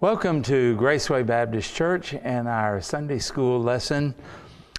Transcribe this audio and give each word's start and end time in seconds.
Welcome 0.00 0.40
to 0.44 0.78
Graceway 0.78 1.26
Baptist 1.26 1.74
Church 1.74 2.14
and 2.14 2.48
our 2.48 2.80
Sunday 2.80 3.18
school 3.18 3.60
lesson 3.60 4.14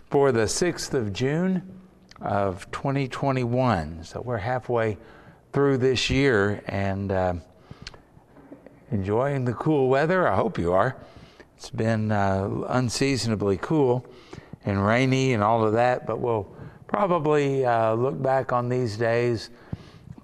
for 0.09 0.31
the 0.31 0.45
6th 0.45 0.95
of 0.95 1.13
June 1.13 1.79
of 2.19 2.65
2021. 2.71 4.03
So 4.03 4.19
we're 4.21 4.37
halfway 4.37 4.97
through 5.53 5.77
this 5.77 6.09
year 6.09 6.63
and 6.65 7.11
uh, 7.11 7.33
enjoying 8.89 9.45
the 9.45 9.53
cool 9.53 9.89
weather. 9.89 10.27
I 10.27 10.35
hope 10.35 10.57
you 10.57 10.73
are. 10.73 10.97
It's 11.55 11.69
been 11.69 12.11
uh, 12.11 12.49
unseasonably 12.69 13.57
cool 13.57 14.03
and 14.65 14.83
rainy 14.83 15.33
and 15.33 15.43
all 15.43 15.63
of 15.63 15.73
that, 15.73 16.07
but 16.07 16.19
we'll 16.19 16.51
probably 16.87 17.63
uh, 17.63 17.93
look 17.93 18.19
back 18.19 18.51
on 18.51 18.69
these 18.69 18.97
days 18.97 19.51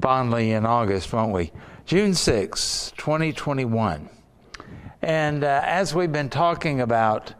fondly 0.01 0.53
in 0.53 0.65
August, 0.65 1.13
won't 1.13 1.33
we? 1.33 1.51
June 1.85 2.15
6, 2.15 2.93
2021. 2.97 4.09
And 5.07 5.45
uh, 5.45 5.61
as 5.63 5.95
we've 5.95 6.11
been 6.11 6.29
talking 6.29 6.81
about 6.81 7.33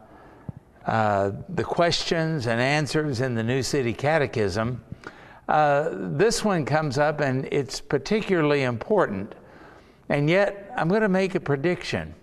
uh, 0.86 1.32
the 1.50 1.64
questions 1.64 2.46
and 2.46 2.62
answers 2.62 3.20
in 3.20 3.34
the 3.34 3.42
New 3.42 3.62
City 3.62 3.92
Catechism, 3.92 4.82
uh, 5.50 5.90
this 5.92 6.42
one 6.42 6.64
comes 6.64 6.96
up 6.96 7.20
and 7.20 7.46
it's 7.52 7.78
particularly 7.82 8.62
important. 8.62 9.34
And 10.08 10.30
yet, 10.30 10.72
I'm 10.78 10.88
going 10.88 11.02
to 11.02 11.10
make 11.10 11.34
a 11.34 11.40
prediction. 11.40 12.14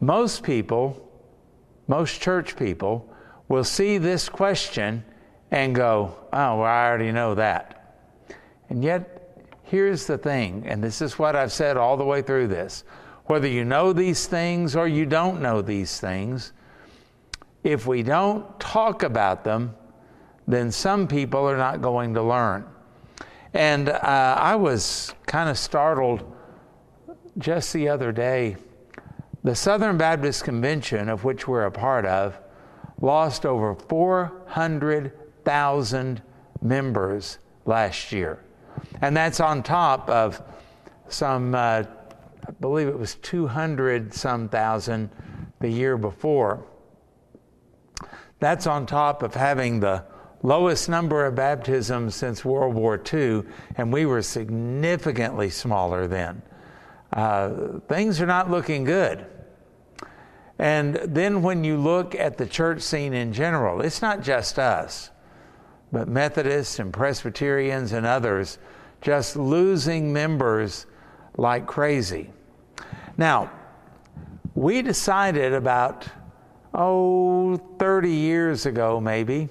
Most 0.00 0.42
people, 0.42 1.08
most 1.86 2.20
church 2.20 2.56
people, 2.56 3.08
will 3.46 3.62
see 3.62 3.96
this 3.96 4.28
question 4.28 5.04
and 5.52 5.72
go, 5.72 6.16
Oh, 6.32 6.56
well, 6.56 6.64
I 6.64 6.88
already 6.88 7.12
know 7.12 7.36
that. 7.36 7.94
And 8.70 8.82
yet, 8.82 9.46
here's 9.62 10.08
the 10.08 10.18
thing, 10.18 10.64
and 10.66 10.82
this 10.82 11.00
is 11.00 11.16
what 11.16 11.36
I've 11.36 11.52
said 11.52 11.76
all 11.76 11.96
the 11.96 12.04
way 12.04 12.22
through 12.22 12.48
this 12.48 12.82
whether 13.28 13.46
you 13.46 13.64
know 13.64 13.92
these 13.92 14.26
things 14.26 14.74
or 14.74 14.88
you 14.88 15.06
don't 15.06 15.40
know 15.40 15.62
these 15.62 16.00
things, 16.00 16.52
if 17.62 17.86
we 17.86 18.02
don't 18.02 18.58
talk 18.58 19.02
about 19.02 19.44
them, 19.44 19.74
then 20.46 20.72
some 20.72 21.06
people 21.06 21.46
are 21.48 21.58
not 21.58 21.82
going 21.82 22.14
to 22.14 22.22
learn. 22.22 22.64
And 23.52 23.90
uh, 23.90 24.36
I 24.38 24.56
was 24.56 25.12
kind 25.26 25.50
of 25.50 25.58
startled 25.58 26.32
just 27.38 27.72
the 27.72 27.88
other 27.88 28.12
day. 28.12 28.56
The 29.44 29.54
Southern 29.54 29.96
Baptist 29.98 30.42
Convention, 30.44 31.08
of 31.08 31.24
which 31.24 31.46
we're 31.46 31.64
a 31.64 31.70
part 31.70 32.06
of, 32.06 32.40
lost 33.00 33.46
over 33.46 33.74
400,000 33.74 36.22
members 36.60 37.38
last 37.64 38.10
year. 38.10 38.42
And 39.00 39.16
that's 39.16 39.38
on 39.40 39.62
top 39.62 40.10
of 40.10 40.42
some 41.08 41.54
uh, 41.54 41.84
I 42.48 42.50
believe 42.60 42.88
it 42.88 42.98
was 42.98 43.16
200 43.16 44.14
some 44.14 44.48
thousand 44.48 45.10
the 45.60 45.68
year 45.68 45.98
before. 45.98 46.64
That's 48.40 48.66
on 48.66 48.86
top 48.86 49.22
of 49.22 49.34
having 49.34 49.80
the 49.80 50.04
lowest 50.42 50.88
number 50.88 51.26
of 51.26 51.34
baptisms 51.34 52.14
since 52.14 52.44
World 52.44 52.74
War 52.74 53.00
II, 53.12 53.42
and 53.76 53.92
we 53.92 54.06
were 54.06 54.22
significantly 54.22 55.50
smaller 55.50 56.06
then. 56.06 56.40
Uh, 57.12 57.80
things 57.88 58.20
are 58.20 58.26
not 58.26 58.50
looking 58.50 58.84
good. 58.84 59.26
And 60.58 60.96
then 61.04 61.42
when 61.42 61.64
you 61.64 61.76
look 61.76 62.14
at 62.14 62.38
the 62.38 62.46
church 62.46 62.80
scene 62.80 63.12
in 63.12 63.32
general, 63.32 63.82
it's 63.82 64.00
not 64.00 64.22
just 64.22 64.58
us, 64.58 65.10
but 65.92 66.08
Methodists 66.08 66.78
and 66.78 66.92
Presbyterians 66.92 67.92
and 67.92 68.06
others 68.06 68.58
just 69.02 69.36
losing 69.36 70.12
members 70.12 70.86
like 71.36 71.66
crazy. 71.66 72.30
Now, 73.18 73.50
we 74.54 74.80
decided 74.80 75.52
about, 75.52 76.06
oh, 76.72 77.56
30 77.78 78.10
years 78.10 78.64
ago 78.64 79.00
maybe, 79.00 79.48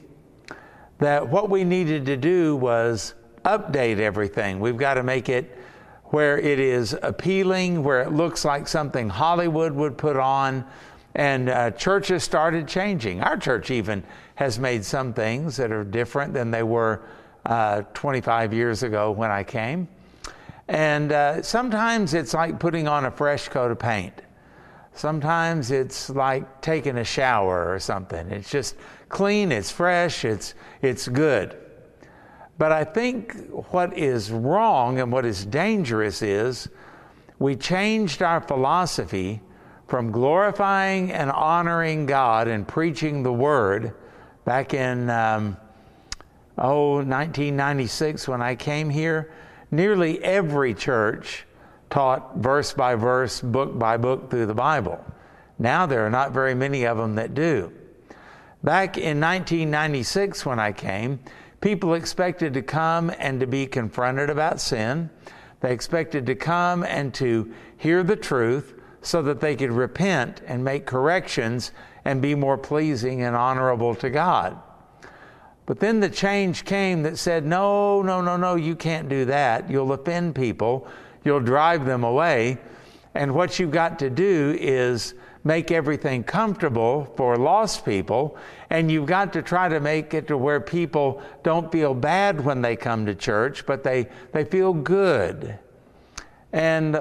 that 0.99 1.27
what 1.27 1.49
we 1.49 1.65
needed 1.65 2.05
to 2.05 2.15
do 2.15 2.55
was 2.55 3.13
update 3.43 3.99
everything. 3.99 4.61
We've 4.61 4.77
got 4.77 4.95
to 4.95 5.03
make 5.03 5.27
it 5.27 5.57
where 6.05 6.39
it 6.39 6.59
is 6.59 6.97
appealing, 7.03 7.83
where 7.83 8.01
it 8.01 8.13
looks 8.13 8.45
like 8.45 8.69
something 8.69 9.09
Hollywood 9.09 9.73
would 9.73 9.97
put 9.97 10.15
on. 10.15 10.65
And 11.13 11.49
uh, 11.49 11.71
churches 11.71 12.23
started 12.23 12.67
changing. 12.67 13.21
Our 13.21 13.35
church 13.35 13.69
even 13.69 14.03
has 14.35 14.57
made 14.59 14.85
some 14.85 15.13
things 15.13 15.57
that 15.57 15.73
are 15.73 15.83
different 15.83 16.33
than 16.33 16.51
they 16.51 16.63
were 16.63 17.01
uh, 17.45 17.81
25 17.93 18.53
years 18.53 18.83
ago 18.83 19.11
when 19.11 19.29
I 19.29 19.43
came. 19.43 19.89
And 20.67 21.11
uh, 21.11 21.41
sometimes 21.41 22.13
it's 22.13 22.33
like 22.33 22.59
putting 22.59 22.87
on 22.87 23.05
a 23.05 23.11
fresh 23.11 23.47
coat 23.47 23.71
of 23.71 23.79
paint. 23.79 24.21
Sometimes 24.93 25.71
it's 25.71 26.09
like 26.09 26.61
taking 26.61 26.97
a 26.97 27.03
shower 27.03 27.71
or 27.71 27.79
something. 27.79 28.29
It's 28.31 28.49
just 28.49 28.75
clean, 29.09 29.51
it's 29.51 29.71
fresh, 29.71 30.25
it's, 30.25 30.55
it's 30.81 31.07
good. 31.07 31.55
But 32.57 32.71
I 32.71 32.83
think 32.83 33.35
what 33.71 33.95
is 33.95 34.31
wrong 34.31 34.99
and 34.99 35.11
what 35.11 35.25
is 35.25 35.45
dangerous 35.45 36.21
is 36.21 36.67
we 37.37 37.55
changed 37.55 38.23
our 38.23 38.41
philosophy 38.41 39.41
from 39.87 40.11
glorifying 40.11 41.11
and 41.11 41.31
honoring 41.31 42.07
God 42.07 42.47
and 42.47 42.67
preaching 42.67 43.21
the 43.21 43.31
Word 43.31 43.93
back 44.43 44.73
in, 44.73 45.09
um, 45.11 45.55
oh, 46.57 46.95
1996 46.95 48.27
when 48.27 48.41
I 48.41 48.55
came 48.55 48.89
here 48.89 49.31
nearly 49.71 50.23
every 50.23 50.73
church 50.73 51.45
taught 51.89 52.37
verse 52.37 52.73
by 52.73 52.95
verse, 52.95 53.41
book 53.41 53.77
by 53.77 53.97
book 53.97 54.29
through 54.29 54.45
the 54.45 54.53
Bible. 54.53 55.03
Now 55.59 55.85
there 55.85 56.05
are 56.05 56.09
not 56.09 56.31
very 56.31 56.53
many 56.53 56.85
of 56.85 56.97
them 56.97 57.15
that 57.15 57.33
do. 57.33 57.71
Back 58.63 58.97
in 58.97 59.19
1996, 59.19 60.45
when 60.45 60.59
I 60.59 60.71
came, 60.71 61.19
people 61.61 61.93
expected 61.93 62.53
to 62.53 62.61
come 62.61 63.11
and 63.17 63.39
to 63.39 63.47
be 63.47 63.65
confronted 63.65 64.29
about 64.29 64.59
sin. 64.59 65.09
They 65.61 65.71
expected 65.71 66.25
to 66.25 66.35
come 66.35 66.83
and 66.83 67.13
to 67.15 67.53
hear 67.77 68.03
the 68.03 68.15
truth 68.15 68.73
so 69.01 69.21
that 69.21 69.39
they 69.39 69.55
could 69.55 69.71
repent 69.71 70.41
and 70.45 70.63
make 70.63 70.85
corrections 70.85 71.71
and 72.03 72.21
be 72.21 72.35
more 72.35 72.57
pleasing 72.57 73.21
and 73.23 73.35
honorable 73.35 73.95
to 73.95 74.09
God. 74.09 74.57
But 75.67 75.81
then 75.81 75.99
the 75.99 76.09
change 76.09 76.63
came 76.63 77.03
that 77.03 77.17
said, 77.17 77.45
no, 77.45 78.01
no, 78.01 78.21
no, 78.21 78.37
no, 78.37 78.55
you 78.55 78.75
can't 78.75 79.09
do 79.09 79.25
that. 79.25 79.69
You'll 79.69 79.91
offend 79.91 80.33
people, 80.33 80.87
you'll 81.23 81.41
drive 81.41 81.85
them 81.85 82.03
away. 82.03 82.57
And 83.13 83.35
what 83.35 83.59
you've 83.59 83.71
got 83.71 83.99
to 83.99 84.09
do 84.09 84.55
is 84.59 85.13
make 85.43 85.69
everything 85.69 86.23
comfortable 86.23 87.13
for 87.17 87.35
lost 87.35 87.83
people. 87.83 88.37
And 88.69 88.89
you've 88.89 89.07
got 89.07 89.33
to 89.33 89.41
try 89.41 89.67
to 89.67 89.81
make 89.81 90.13
it 90.13 90.27
to 90.29 90.37
where 90.37 90.61
people 90.61 91.21
don't 91.43 91.69
feel 91.69 91.93
bad 91.93 92.43
when 92.45 92.61
they 92.61 92.77
come 92.77 93.05
to 93.05 93.13
church, 93.13 93.65
but 93.65 93.83
they, 93.83 94.07
they 94.31 94.45
feel 94.45 94.73
good. 94.73 95.59
And 96.53 96.97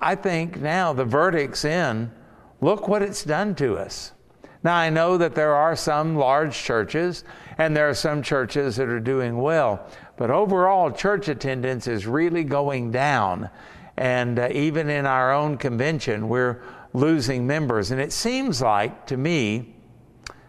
I 0.00 0.16
think 0.16 0.60
now 0.60 0.92
the 0.92 1.04
verdict's 1.04 1.64
in. 1.64 2.10
Look 2.60 2.88
what 2.88 3.02
it's 3.02 3.22
done 3.22 3.54
to 3.56 3.78
us. 3.78 4.12
Now, 4.62 4.76
I 4.76 4.90
know 4.90 5.16
that 5.16 5.34
there 5.34 5.54
are 5.54 5.74
some 5.74 6.16
large 6.16 6.54
churches 6.56 7.24
and 7.60 7.76
there 7.76 7.90
are 7.90 7.94
some 7.94 8.22
churches 8.22 8.76
that 8.76 8.88
are 8.88 8.98
doing 8.98 9.36
well, 9.36 9.86
but 10.16 10.30
overall, 10.30 10.90
church 10.90 11.28
attendance 11.28 11.86
is 11.86 12.06
really 12.06 12.42
going 12.42 12.90
down. 12.90 13.50
And 13.98 14.38
uh, 14.38 14.48
even 14.50 14.88
in 14.88 15.04
our 15.04 15.30
own 15.30 15.58
convention, 15.58 16.30
we're 16.30 16.62
losing 16.94 17.46
members. 17.46 17.90
And 17.90 18.00
it 18.00 18.14
seems 18.14 18.62
like 18.62 19.06
to 19.08 19.18
me, 19.18 19.74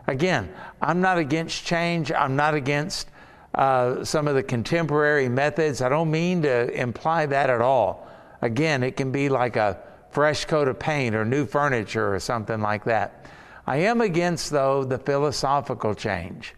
again, 0.08 0.54
I'm 0.82 1.02
not 1.02 1.18
against 1.18 1.66
change, 1.66 2.14
I'm 2.14 2.38
not 2.38 2.54
against 2.54 3.10
uh, 3.56 4.06
some 4.06 4.30
of 4.30 4.36
the 4.36 4.44
contemporary 4.44 5.28
methods. 5.28 5.82
I 5.82 5.90
don't 5.90 6.12
mean 6.12 6.44
to 6.44 6.72
imply 6.72 7.26
that 7.26 7.50
at 7.50 7.60
all. 7.60 8.08
Again, 8.42 8.84
it 8.84 8.96
can 8.96 9.12
be 9.12 9.28
like 9.28 9.58
a 9.58 9.78
fresh 10.12 10.46
coat 10.46 10.70
of 10.70 10.80
paint 10.80 11.14
or 11.14 11.26
new 11.26 11.46
furniture 11.46 12.16
or 12.16 12.22
something 12.22 12.62
like 12.62 12.86
that. 12.86 13.26
I 13.68 13.78
am 13.80 14.00
against, 14.00 14.50
though, 14.52 14.86
the 14.86 14.98
philosophical 14.98 15.94
change. 15.94 16.54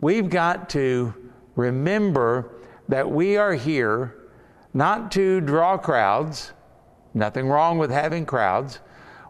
We've 0.00 0.28
got 0.28 0.68
to 0.70 1.14
remember 1.56 2.52
that 2.88 3.10
we 3.10 3.36
are 3.36 3.54
here 3.54 4.16
not 4.72 5.12
to 5.12 5.40
draw 5.40 5.78
crowds, 5.78 6.52
nothing 7.14 7.48
wrong 7.48 7.78
with 7.78 7.90
having 7.90 8.26
crowds. 8.26 8.80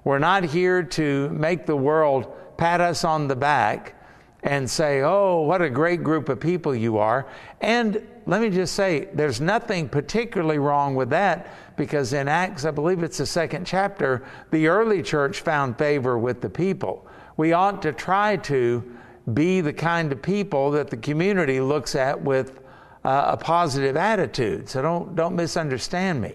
We're 0.05 0.19
not 0.19 0.45
here 0.45 0.83
to 0.83 1.29
make 1.31 1.67
the 1.67 1.77
world 1.77 2.33
pat 2.57 2.81
us 2.81 3.05
on 3.05 3.29
the 3.29 3.37
back 3.37 3.95
and 4.43 4.69
say, 4.69 5.03
oh, 5.03 5.41
what 5.41 5.63
a 5.63 5.71
great 5.71 6.03
group 6.03 6.29
of 6.29 6.39
people 6.39 6.75
you 6.75 6.99
are. 6.99 7.27
And 7.61 8.07
let 8.27 8.41
me 8.41 8.51
just 8.51 8.75
say, 8.75 9.09
there's 9.15 9.41
nothing 9.41 9.89
particularly 9.89 10.59
wrong 10.59 10.95
with 10.95 11.11
that 11.11 11.77
because 11.77 12.13
in 12.13 12.29
Acts, 12.29 12.65
I 12.65 12.71
believe 12.71 13.03
it's 13.03 13.19
the 13.19 13.27
second 13.27 13.67
chapter, 13.67 14.25
the 14.51 14.67
early 14.67 15.03
church 15.03 15.41
found 15.41 15.79
favor 15.79 16.19
with 16.19 16.41
the 16.41 16.51
people 16.51 17.07
we 17.37 17.53
ought 17.53 17.83
to 17.83 17.93
try 17.93 18.37
to 18.37 18.94
be 19.33 19.61
the 19.61 19.73
kind 19.73 20.13
of 20.13 20.21
people 20.21 20.71
that 20.73 20.91
the 20.91 20.97
community 20.97 21.61
looks 21.61 21.95
at 21.95 22.21
with 22.21 22.61
uh, 23.05 23.27
a 23.29 23.37
positive 23.37 23.97
attitude. 23.97 24.69
So 24.69 24.83
don't, 24.83 25.15
don't 25.15 25.35
misunderstand 25.35 26.21
me. 26.21 26.35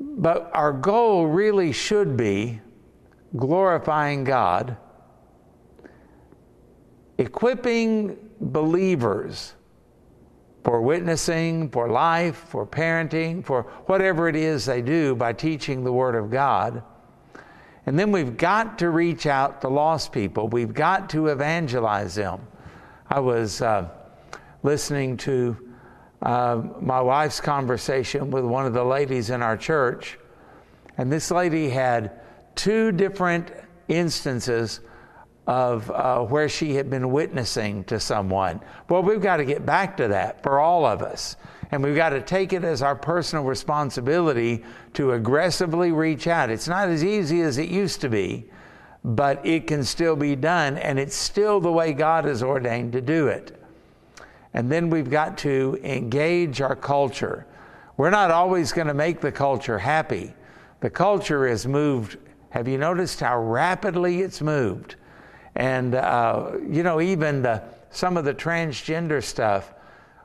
But 0.00 0.50
our 0.54 0.72
goal 0.72 1.26
really 1.26 1.72
should 1.72 2.16
be 2.16 2.60
glorifying 3.36 4.24
God, 4.24 4.76
equipping 7.18 8.18
believers 8.40 9.54
for 10.64 10.80
witnessing, 10.80 11.70
for 11.70 11.88
life, 11.88 12.36
for 12.48 12.66
parenting, 12.66 13.44
for 13.44 13.62
whatever 13.86 14.28
it 14.28 14.36
is 14.36 14.66
they 14.66 14.82
do 14.82 15.14
by 15.14 15.32
teaching 15.32 15.84
the 15.84 15.92
Word 15.92 16.14
of 16.14 16.30
God. 16.30 16.82
And 17.90 17.98
then 17.98 18.12
we've 18.12 18.36
got 18.36 18.78
to 18.78 18.90
reach 18.90 19.26
out 19.26 19.62
to 19.62 19.68
lost 19.68 20.12
people. 20.12 20.46
We've 20.46 20.72
got 20.72 21.10
to 21.10 21.26
evangelize 21.26 22.14
them. 22.14 22.40
I 23.08 23.18
was 23.18 23.60
uh, 23.60 23.88
listening 24.62 25.16
to 25.16 25.56
uh, 26.22 26.62
my 26.80 27.00
wife's 27.00 27.40
conversation 27.40 28.30
with 28.30 28.44
one 28.44 28.64
of 28.64 28.74
the 28.74 28.84
ladies 28.84 29.30
in 29.30 29.42
our 29.42 29.56
church, 29.56 30.20
and 30.98 31.10
this 31.10 31.32
lady 31.32 31.68
had 31.68 32.12
two 32.54 32.92
different 32.92 33.50
instances 33.88 34.78
of 35.48 35.90
uh, 35.90 36.20
where 36.20 36.48
she 36.48 36.76
had 36.76 36.90
been 36.90 37.10
witnessing 37.10 37.82
to 37.86 37.98
someone. 37.98 38.60
Well, 38.88 39.02
we've 39.02 39.20
got 39.20 39.38
to 39.38 39.44
get 39.44 39.66
back 39.66 39.96
to 39.96 40.06
that 40.06 40.44
for 40.44 40.60
all 40.60 40.86
of 40.86 41.02
us. 41.02 41.34
And 41.72 41.82
we've 41.82 41.96
got 41.96 42.10
to 42.10 42.20
take 42.20 42.52
it 42.52 42.64
as 42.64 42.82
our 42.82 42.96
personal 42.96 43.44
responsibility 43.44 44.64
to 44.94 45.12
aggressively 45.12 45.92
reach 45.92 46.26
out. 46.26 46.50
It's 46.50 46.68
not 46.68 46.88
as 46.88 47.04
easy 47.04 47.42
as 47.42 47.58
it 47.58 47.68
used 47.68 48.00
to 48.00 48.08
be, 48.08 48.46
but 49.04 49.44
it 49.46 49.66
can 49.66 49.84
still 49.84 50.16
be 50.16 50.34
done, 50.36 50.78
and 50.78 50.98
it's 50.98 51.14
still 51.14 51.60
the 51.60 51.70
way 51.70 51.92
God 51.92 52.24
has 52.24 52.42
ordained 52.42 52.92
to 52.92 53.00
do 53.00 53.28
it. 53.28 53.56
And 54.52 54.70
then 54.70 54.90
we've 54.90 55.10
got 55.10 55.38
to 55.38 55.78
engage 55.84 56.60
our 56.60 56.74
culture. 56.74 57.46
We're 57.96 58.10
not 58.10 58.30
always 58.30 58.72
going 58.72 58.88
to 58.88 58.94
make 58.94 59.20
the 59.20 59.30
culture 59.30 59.78
happy. 59.78 60.34
The 60.80 60.90
culture 60.90 61.46
has 61.46 61.66
moved. 61.66 62.16
Have 62.50 62.66
you 62.66 62.78
noticed 62.78 63.20
how 63.20 63.40
rapidly 63.40 64.22
it's 64.22 64.40
moved? 64.40 64.96
And, 65.54 65.94
uh, 65.94 66.52
you 66.68 66.82
know, 66.82 67.00
even 67.00 67.42
the, 67.42 67.62
some 67.90 68.16
of 68.16 68.24
the 68.24 68.34
transgender 68.34 69.22
stuff, 69.22 69.72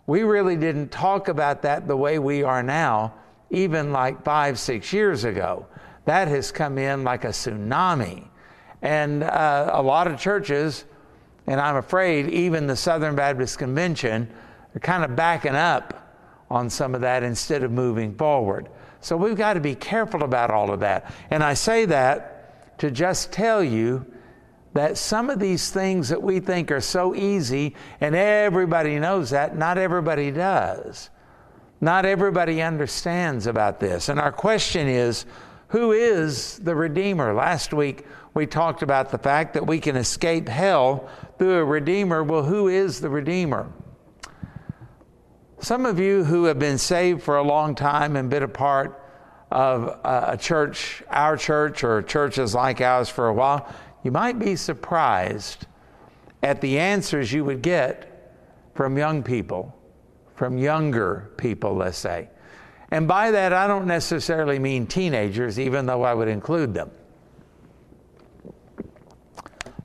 we 0.07 0.24
really 0.24 0.56
didn't 0.56 0.92
talk 0.92 1.28
about 1.28 1.62
that 1.63 1.88
the 1.88 1.98
way 1.98 2.19
we 2.19 2.44
are 2.44 2.62
now, 2.62 3.13
even 3.50 3.92
like 3.92 4.24
five, 4.24 4.60
six 4.60 4.94
years 4.94 5.24
ago. 5.24 5.66
That 6.06 6.28
has 6.28 6.52
come 6.52 6.78
in 6.78 7.04
like 7.04 7.24
a 7.24 7.30
tsunami. 7.30 8.28
And 8.81 9.24
uh, 9.24 9.72
a 9.74 9.81
lot 9.81 10.07
of 10.07 10.19
churches, 10.19 10.86
and 11.48 11.60
I'm 11.60 11.78
afraid 11.78 12.30
even 12.30 12.68
the 12.68 12.75
Southern 12.75 13.16
Baptist 13.16 13.57
Convention, 13.57 14.30
are 14.75 14.80
kind 14.80 15.04
of 15.04 15.16
backing 15.16 15.56
up 15.56 16.02
on 16.51 16.69
some 16.69 16.94
of 16.94 17.01
that 17.01 17.24
instead 17.24 17.63
of 17.63 17.72
moving 17.72 18.13
forward. 18.16 18.69
So 19.01 19.18
we've 19.18 19.36
got 19.36 19.54
to 19.54 19.60
be 19.60 19.74
careful 19.74 20.24
about 20.24 20.51
all 20.51 20.72
of 20.72 20.80
that. 20.81 21.12
And 21.31 21.44
I 21.44 21.56
say 21.56 21.86
that 21.86 22.78
to 22.80 22.92
just 22.92 23.31
tell 23.31 23.63
you 23.63 24.06
that 24.75 24.98
some 24.98 25.30
of 25.30 25.39
these 25.39 25.72
things 25.72 26.10
that 26.10 26.22
we 26.22 26.42
think 26.42 26.69
are 26.69 26.81
so 26.81 27.16
easy, 27.16 27.74
and 28.01 28.13
everybody 28.13 29.00
knows 29.00 29.30
that, 29.30 29.57
not 29.57 29.77
everybody 29.77 30.31
does. 30.31 31.10
Not 31.80 32.06
everybody 32.06 32.62
understands 32.62 33.48
about 33.48 33.80
this. 33.80 34.10
And 34.10 34.19
our 34.19 34.33
question 34.33 34.88
is 34.89 35.25
who 35.69 35.94
is 35.94 36.60
the 36.60 36.75
Redeemer? 36.75 37.33
Last 37.33 37.74
week 37.74 38.06
we 38.33 38.45
talked 38.45 38.81
about 38.81 39.12
the 39.12 39.18
fact 39.18 39.54
that 39.54 39.66
we 39.66 39.80
can 39.80 39.95
escape 39.95 40.50
hell 40.50 41.10
through 41.39 41.60
a 41.60 41.66
Redeemer. 41.66 42.22
Well, 42.22 42.44
who 42.44 42.68
is 42.68 43.00
the 43.00 43.10
Redeemer? 43.10 43.72
Some 45.60 45.86
of 45.86 46.00
you 46.00 46.25
who 46.25 46.44
have 46.45 46.60
been 46.60 46.77
saved 46.77 47.24
for 47.24 47.38
a 47.38 47.44
long 47.44 47.75
time 47.75 48.18
and 48.18 48.30
been 48.30 48.44
a 48.44 48.48
part 48.50 49.01
of 49.51 50.00
a 50.04 50.38
church, 50.38 51.01
our 51.10 51.38
church, 51.38 51.81
or 51.81 52.01
churches 52.01 52.54
like 52.54 52.81
ours 52.81 53.07
for 53.07 53.27
a 53.27 53.33
while, 53.33 53.74
you 54.06 54.12
might 54.12 54.38
be 54.38 54.56
surprised 54.56 55.66
at 56.44 56.62
the 56.62 56.78
answers 56.78 57.34
you 57.34 57.44
would 57.44 57.63
get 57.63 58.38
from 58.75 59.00
young 59.00 59.24
people, 59.24 59.75
from 60.36 60.60
younger 60.60 61.31
people, 61.38 61.74
let's 61.74 61.98
say. 61.98 62.30
And 62.92 63.07
by 63.07 63.31
that, 63.31 63.52
I 63.52 63.66
don't 63.66 63.88
necessarily 63.88 64.60
mean 64.60 64.86
teenagers, 64.86 65.60
even 65.60 65.88
though 65.88 66.04
I 66.04 66.13
would 66.13 66.28
include 66.28 66.75
them. 66.75 66.92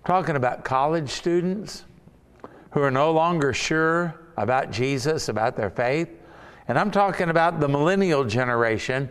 talking 0.05 0.37
about 0.37 0.65
college 0.65 1.09
students 1.09 1.85
who 2.73 2.83
are 2.83 2.91
no 2.91 3.13
longer 3.13 3.55
sure 3.55 4.21
about 4.37 4.71
Jesus, 4.71 5.31
about 5.31 5.57
their 5.57 5.71
faith. 5.71 6.11
And 6.69 6.79
I'm 6.79 6.91
talking 6.91 7.31
about 7.31 7.59
the 7.59 7.69
millennial 7.69 8.25
generation 8.25 9.09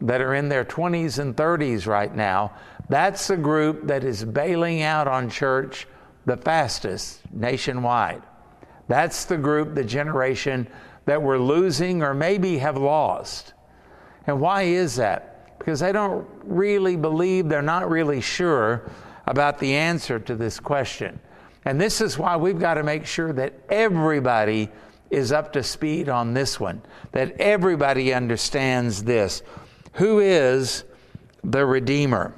that 0.00 0.20
are 0.20 0.34
in 0.34 0.48
their 0.48 0.64
20s 0.64 1.20
and 1.20 1.36
30s 1.36 1.86
right 1.86 2.12
now 2.12 2.52
that's 2.90 3.28
the 3.28 3.36
group 3.36 3.86
that 3.86 4.02
is 4.02 4.24
bailing 4.24 4.82
out 4.82 5.06
on 5.06 5.30
church 5.30 5.86
the 6.26 6.36
fastest 6.36 7.20
nationwide. 7.32 8.22
That's 8.88 9.24
the 9.24 9.38
group, 9.38 9.76
the 9.76 9.84
generation 9.84 10.66
that 11.06 11.22
we're 11.22 11.38
losing 11.38 12.02
or 12.02 12.14
maybe 12.14 12.58
have 12.58 12.76
lost. 12.76 13.54
And 14.26 14.40
why 14.40 14.62
is 14.62 14.96
that? 14.96 15.56
Because 15.58 15.78
they 15.78 15.92
don't 15.92 16.28
really 16.42 16.96
believe, 16.96 17.48
they're 17.48 17.62
not 17.62 17.88
really 17.88 18.20
sure 18.20 18.90
about 19.26 19.60
the 19.60 19.72
answer 19.72 20.18
to 20.18 20.34
this 20.34 20.58
question. 20.58 21.20
And 21.64 21.80
this 21.80 22.00
is 22.00 22.18
why 22.18 22.36
we've 22.36 22.58
got 22.58 22.74
to 22.74 22.82
make 22.82 23.06
sure 23.06 23.32
that 23.34 23.54
everybody 23.68 24.68
is 25.10 25.30
up 25.30 25.52
to 25.52 25.62
speed 25.62 26.08
on 26.08 26.34
this 26.34 26.58
one, 26.58 26.82
that 27.12 27.40
everybody 27.40 28.12
understands 28.12 29.04
this. 29.04 29.44
Who 29.94 30.18
is 30.18 30.82
the 31.44 31.64
Redeemer? 31.64 32.34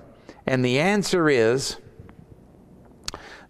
And 0.53 0.63
the 0.63 0.81
answer 0.81 1.31
is 1.31 1.79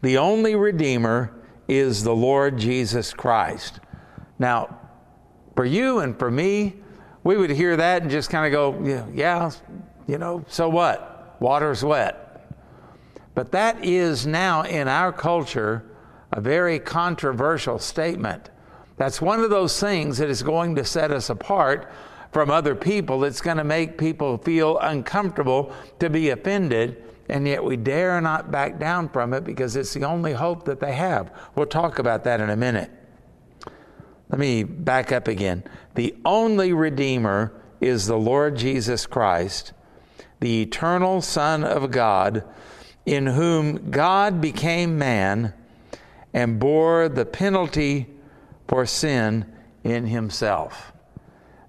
the 0.02 0.18
only 0.18 0.54
Redeemer 0.54 1.34
is 1.66 2.04
the 2.04 2.14
Lord 2.14 2.56
Jesus 2.58 3.12
Christ. 3.12 3.80
Now, 4.38 4.78
for 5.56 5.64
you 5.64 5.98
and 5.98 6.16
for 6.16 6.30
me, 6.30 6.76
we 7.24 7.36
would 7.36 7.50
hear 7.50 7.76
that 7.76 8.02
and 8.02 8.10
just 8.10 8.30
kind 8.30 8.46
of 8.46 8.52
go, 8.52 9.08
yeah, 9.12 9.50
you 10.06 10.16
know, 10.16 10.44
so 10.46 10.68
what? 10.68 11.36
Water's 11.40 11.84
wet. 11.84 12.54
But 13.34 13.50
that 13.50 13.84
is 13.84 14.24
now 14.24 14.62
in 14.62 14.86
our 14.86 15.12
culture 15.12 15.84
a 16.30 16.40
very 16.40 16.78
controversial 16.78 17.80
statement. 17.80 18.48
That's 18.96 19.20
one 19.20 19.40
of 19.40 19.50
those 19.50 19.80
things 19.80 20.18
that 20.18 20.30
is 20.30 20.44
going 20.44 20.76
to 20.76 20.84
set 20.84 21.10
us 21.10 21.30
apart 21.30 21.90
from 22.32 22.50
other 22.50 22.74
people. 22.74 23.24
It's 23.24 23.40
going 23.40 23.58
to 23.58 23.64
make 23.64 23.98
people 23.98 24.38
feel 24.38 24.78
uncomfortable 24.78 25.72
to 26.00 26.10
be 26.10 26.30
offended, 26.30 27.02
and 27.28 27.46
yet 27.46 27.62
we 27.62 27.76
dare 27.76 28.20
not 28.20 28.50
back 28.50 28.78
down 28.78 29.08
from 29.08 29.32
it 29.34 29.44
because 29.44 29.76
it's 29.76 29.94
the 29.94 30.04
only 30.04 30.32
hope 30.32 30.64
that 30.64 30.80
they 30.80 30.92
have. 30.92 31.30
We'll 31.54 31.66
talk 31.66 31.98
about 31.98 32.24
that 32.24 32.40
in 32.40 32.50
a 32.50 32.56
minute. 32.56 32.90
Let 34.30 34.38
me 34.38 34.62
back 34.64 35.12
up 35.12 35.28
again. 35.28 35.62
The 35.94 36.16
only 36.24 36.72
Redeemer 36.72 37.52
is 37.80 38.06
the 38.06 38.16
Lord 38.16 38.56
Jesus 38.56 39.06
Christ, 39.06 39.72
the 40.40 40.62
eternal 40.62 41.20
Son 41.20 41.62
of 41.62 41.90
God, 41.90 42.42
in 43.04 43.26
whom 43.26 43.90
God 43.90 44.40
became 44.40 44.96
man 44.96 45.52
and 46.32 46.58
bore 46.58 47.08
the 47.08 47.26
penalty 47.26 48.06
for 48.68 48.86
sin 48.86 49.44
in 49.84 50.06
himself. 50.06 50.91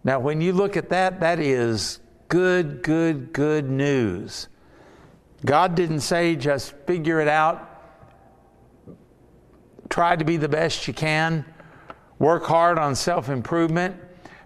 Now, 0.03 0.19
when 0.19 0.41
you 0.41 0.51
look 0.53 0.75
at 0.75 0.89
that, 0.89 1.22
that 1.22 1.39
is 1.39 2.00
good, 2.27 2.83
good, 2.83 3.31
good 3.31 3.69
news. 3.69 4.48
God 5.45 5.75
didn't 5.75 6.01
say 6.01 6.36
just 6.36 6.74
figure 6.86 7.19
it 7.19 7.27
out, 7.27 7.69
try 9.89 10.15
to 10.15 10.25
be 10.25 10.38
the 10.38 10.50
best 10.50 10.88
you 10.88 10.93
can, 10.93 11.45
work 12.19 12.45
hard 12.45 12.77
on 12.77 12.95
self 12.95 13.29
improvement, 13.29 13.95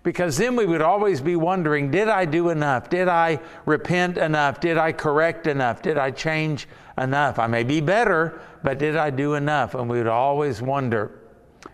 because 0.03 0.37
then 0.37 0.55
we 0.55 0.65
would 0.65 0.81
always 0.81 1.21
be 1.21 1.35
wondering 1.35 1.91
did 1.91 2.07
I 2.07 2.25
do 2.25 2.49
enough? 2.49 2.89
Did 2.89 3.07
I 3.07 3.39
repent 3.65 4.17
enough? 4.17 4.59
Did 4.59 4.77
I 4.77 4.91
correct 4.91 5.47
enough? 5.47 5.81
Did 5.81 5.97
I 5.97 6.11
change 6.11 6.67
enough? 6.97 7.39
I 7.39 7.47
may 7.47 7.63
be 7.63 7.81
better, 7.81 8.41
but 8.63 8.79
did 8.79 8.95
I 8.95 9.09
do 9.09 9.33
enough? 9.33 9.75
And 9.75 9.89
we 9.89 9.97
would 9.97 10.07
always 10.07 10.61
wonder. 10.61 11.19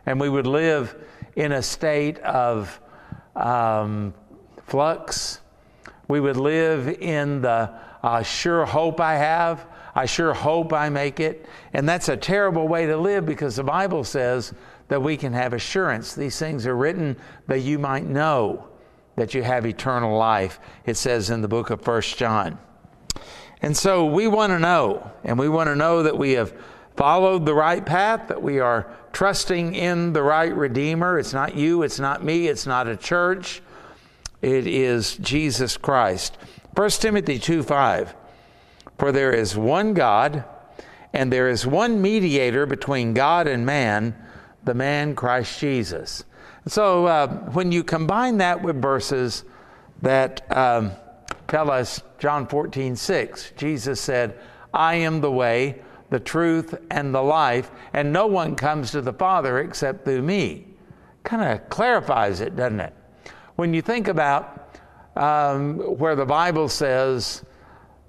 And 0.06 0.20
we 0.20 0.30
would 0.30 0.48
live 0.48 0.96
in 1.36 1.52
a 1.54 1.62
state 1.62 2.20
of 2.20 2.80
um, 3.36 4.14
flux. 4.66 5.40
We 6.08 6.20
would 6.20 6.38
live 6.38 6.88
in 6.88 7.42
the 7.42 7.72
uh, 8.02 8.22
sure 8.24 8.66
hope 8.66 9.00
I 9.00 9.16
have. 9.16 9.66
I 9.96 10.06
sure 10.06 10.34
hope 10.34 10.74
I 10.74 10.90
make 10.90 11.20
it. 11.20 11.46
And 11.74 11.88
that's 11.88 12.10
a 12.10 12.18
terrible 12.18 12.68
way 12.68 12.86
to 12.88 12.98
live 12.98 13.26
because 13.26 13.56
the 13.56 13.64
Bible 13.64 14.04
says 14.04 14.54
that 14.88 15.02
we 15.02 15.18
can 15.18 15.34
have 15.34 15.54
assurance. 15.54 16.16
These 16.16 16.38
things 16.38 16.66
are 16.68 16.76
written 16.76 17.16
that 17.48 17.60
you 17.60 17.80
might 17.80 18.06
know 18.06 18.68
that 19.16 19.34
you 19.34 19.44
have 19.44 19.66
eternal 19.66 20.18
life, 20.18 20.60
it 20.86 20.98
says 20.98 21.30
in 21.30 21.42
the 21.42 21.48
book 21.48 21.70
of 21.70 21.82
First 21.82 22.18
John. 22.18 22.58
And 23.62 23.78
so 23.78 24.06
we 24.06 24.28
want 24.28 24.52
to 24.52 24.60
know, 24.60 25.10
and 25.24 25.38
we 25.40 25.48
want 25.48 25.68
to 25.68 25.76
know 25.76 26.04
that 26.04 26.18
we 26.18 26.34
have 26.34 26.54
followed 26.96 27.46
the 27.46 27.54
right 27.54 27.86
path, 27.86 28.28
that 28.28 28.42
we 28.42 28.60
are 28.60 28.88
trusting 29.12 29.76
in 29.76 30.14
the 30.14 30.24
right 30.24 30.54
Redeemer. 30.54 31.20
It's 31.20 31.34
not 31.34 31.56
you, 31.56 31.84
it's 31.84 32.00
not 32.00 32.24
me, 32.24 32.48
it's 32.48 32.66
not 32.66 32.88
a 32.88 32.98
church. 32.98 33.62
it 34.42 34.68
is 34.68 35.16
Jesus 35.18 35.78
Christ. 35.78 36.38
1 36.76 36.90
Timothy 36.92 37.40
2 37.40 37.64
5. 37.64 38.16
For 38.98 39.12
there 39.12 39.32
is 39.32 39.56
one 39.56 39.94
God, 39.94 40.44
and 41.14 41.32
there 41.32 41.50
is 41.50 41.66
one 41.66 42.02
mediator 42.02 42.66
between 42.66 43.14
God 43.14 43.48
and 43.48 43.66
man, 43.66 44.16
the 44.64 44.74
man 44.74 45.16
Christ 45.16 45.60
Jesus. 45.60 46.24
So 46.68 47.06
uh, 47.06 47.28
when 47.52 47.72
you 47.72 47.84
combine 47.84 48.38
that 48.38 48.62
with 48.62 48.82
verses 48.82 49.44
that 50.02 50.50
um, 50.56 50.92
tell 51.48 51.70
us, 51.70 52.02
John 52.20 52.48
14 52.48 52.96
6, 52.96 53.52
Jesus 53.58 54.00
said, 54.00 54.40
I 54.74 54.96
am 54.96 55.22
the 55.22 55.32
way, 55.32 55.82
the 56.14 56.20
truth, 56.20 56.76
and 56.92 57.12
the 57.12 57.24
life, 57.24 57.72
and 57.92 58.14
no 58.14 58.28
one 58.28 58.56
comes 58.56 58.92
to 58.92 59.02
the 59.02 59.12
Father 59.12 59.58
except 59.62 60.06
through 60.06 60.22
me. 60.22 60.64
Kind 61.24 61.42
of 61.42 61.68
clarifies 61.70 62.40
it, 62.40 62.56
doesn't 62.56 62.82
it? 62.82 62.94
When 63.56 63.74
you 63.74 63.82
think 63.82 64.08
about 64.08 64.78
um, 65.16 65.80
where 65.80 66.16
the 66.16 66.26
Bible 66.26 66.70
says, 66.70 67.44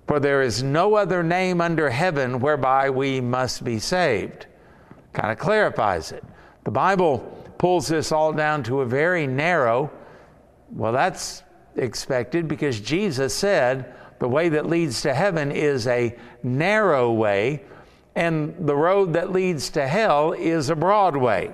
For 0.06 0.20
there 0.20 0.42
is 0.42 0.62
no 0.62 0.96
other 0.96 1.22
name 1.22 1.62
under 1.62 1.88
heaven 1.88 2.40
whereby 2.40 2.90
we 2.90 3.22
must 3.22 3.64
be 3.64 3.78
saved, 3.78 4.48
kind 5.14 5.32
of 5.32 5.38
clarifies 5.38 6.12
it. 6.12 6.24
The 6.64 6.72
Bible 6.72 7.20
pulls 7.56 7.88
this 7.88 8.12
all 8.12 8.34
down 8.34 8.62
to 8.64 8.82
a 8.82 8.86
very 8.86 9.26
narrow, 9.26 9.90
well, 10.70 10.92
that's 10.92 11.42
expected 11.76 12.48
because 12.48 12.80
Jesus 12.80 13.34
said 13.34 13.94
the 14.18 14.28
way 14.28 14.50
that 14.50 14.66
leads 14.66 15.00
to 15.02 15.14
heaven 15.14 15.50
is 15.50 15.86
a 15.86 16.14
narrow 16.42 17.10
way, 17.10 17.62
and 18.16 18.54
the 18.60 18.76
road 18.76 19.12
that 19.14 19.32
leads 19.32 19.70
to 19.70 19.86
hell 19.86 20.32
is 20.32 20.70
a 20.70 20.76
broad 20.76 21.16
way. 21.16 21.52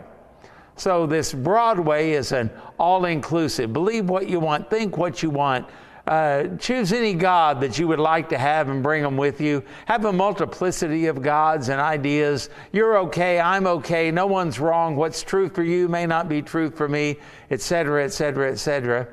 So, 0.77 1.07
this 1.07 1.35
Broadway 1.35 2.13
is 2.13 2.33
an 2.33 2.51
all 2.79 3.05
inclusive. 3.05 3.73
Believe 3.73 4.09
what 4.09 4.29
you 4.29 4.41
want, 4.41 4.71
think 4.71 4.97
what 4.97 5.23
you 5.23 5.29
want. 5.29 5.67
Uh, 6.07 6.57
choose 6.57 6.93
any 6.93 7.13
God 7.13 7.61
that 7.61 7.79
you 7.79 7.87
would 7.87 7.99
like 7.99 8.31
to 8.31 8.39
have 8.39 8.69
and 8.69 8.83
bring 8.83 9.03
them 9.03 9.17
with 9.17 9.41
you. 9.41 9.63
Have 9.85 10.07
a 10.07 10.13
multiplicity 10.13 11.07
of 11.07 11.23
gods 11.23 11.69
and 11.69 11.81
ideas. 11.81 12.49
You're 12.73 12.99
okay, 12.99 13.39
I'm 13.39 13.67
okay, 13.67 14.11
no 14.11 14.27
one's 14.27 14.59
wrong. 14.59 14.97
What's 14.97 15.23
true 15.23 15.49
for 15.51 15.63
you 15.63 15.87
may 15.87 16.07
not 16.07 16.29
be 16.29 16.41
true 16.41 16.71
for 16.71 16.89
me, 16.89 17.19
etc., 17.51 18.05
etc., 18.05 18.51
etc. 18.51 19.09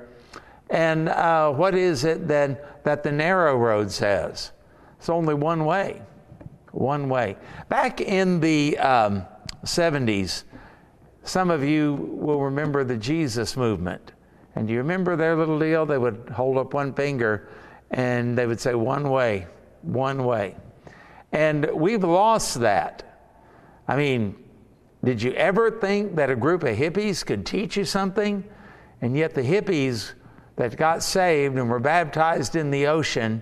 And 0.69 1.09
uh, 1.09 1.51
what 1.51 1.75
is 1.75 2.05
it 2.05 2.27
then 2.27 2.57
that 2.83 3.03
the 3.03 3.11
narrow 3.11 3.57
road 3.57 3.91
says? 3.91 4.51
It's 4.97 5.09
only 5.09 5.33
one 5.33 5.65
way. 5.65 6.01
One 6.71 7.09
way. 7.09 7.37
Back 7.69 8.01
in 8.01 8.39
the 8.39 8.77
um, 8.77 9.25
70s, 9.63 10.43
some 11.23 11.49
of 11.49 11.63
you 11.63 11.95
will 11.95 12.41
remember 12.41 12.83
the 12.83 12.97
Jesus 12.97 13.57
movement. 13.57 14.13
And 14.55 14.67
do 14.67 14.73
you 14.73 14.79
remember 14.79 15.15
their 15.15 15.35
little 15.35 15.59
deal? 15.59 15.85
They 15.85 15.97
would 15.97 16.29
hold 16.29 16.57
up 16.57 16.73
one 16.73 16.93
finger 16.93 17.49
and 17.91 18.37
they 18.37 18.47
would 18.47 18.59
say, 18.59 18.73
one 18.73 19.09
way, 19.09 19.47
one 19.81 20.23
way. 20.23 20.55
And 21.31 21.69
we've 21.73 22.03
lost 22.03 22.59
that. 22.61 23.19
I 23.87 23.95
mean, 23.95 24.35
did 25.03 25.21
you 25.21 25.31
ever 25.33 25.71
think 25.71 26.15
that 26.15 26.29
a 26.29 26.35
group 26.35 26.63
of 26.63 26.75
hippies 26.75 27.25
could 27.25 27.45
teach 27.45 27.77
you 27.77 27.85
something? 27.85 28.43
And 29.01 29.15
yet 29.15 29.33
the 29.33 29.41
hippies 29.41 30.13
that 30.55 30.75
got 30.75 31.03
saved 31.03 31.57
and 31.57 31.69
were 31.69 31.79
baptized 31.79 32.55
in 32.55 32.71
the 32.71 32.87
ocean, 32.87 33.41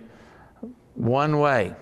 one 0.96 1.40
way. 1.40 1.76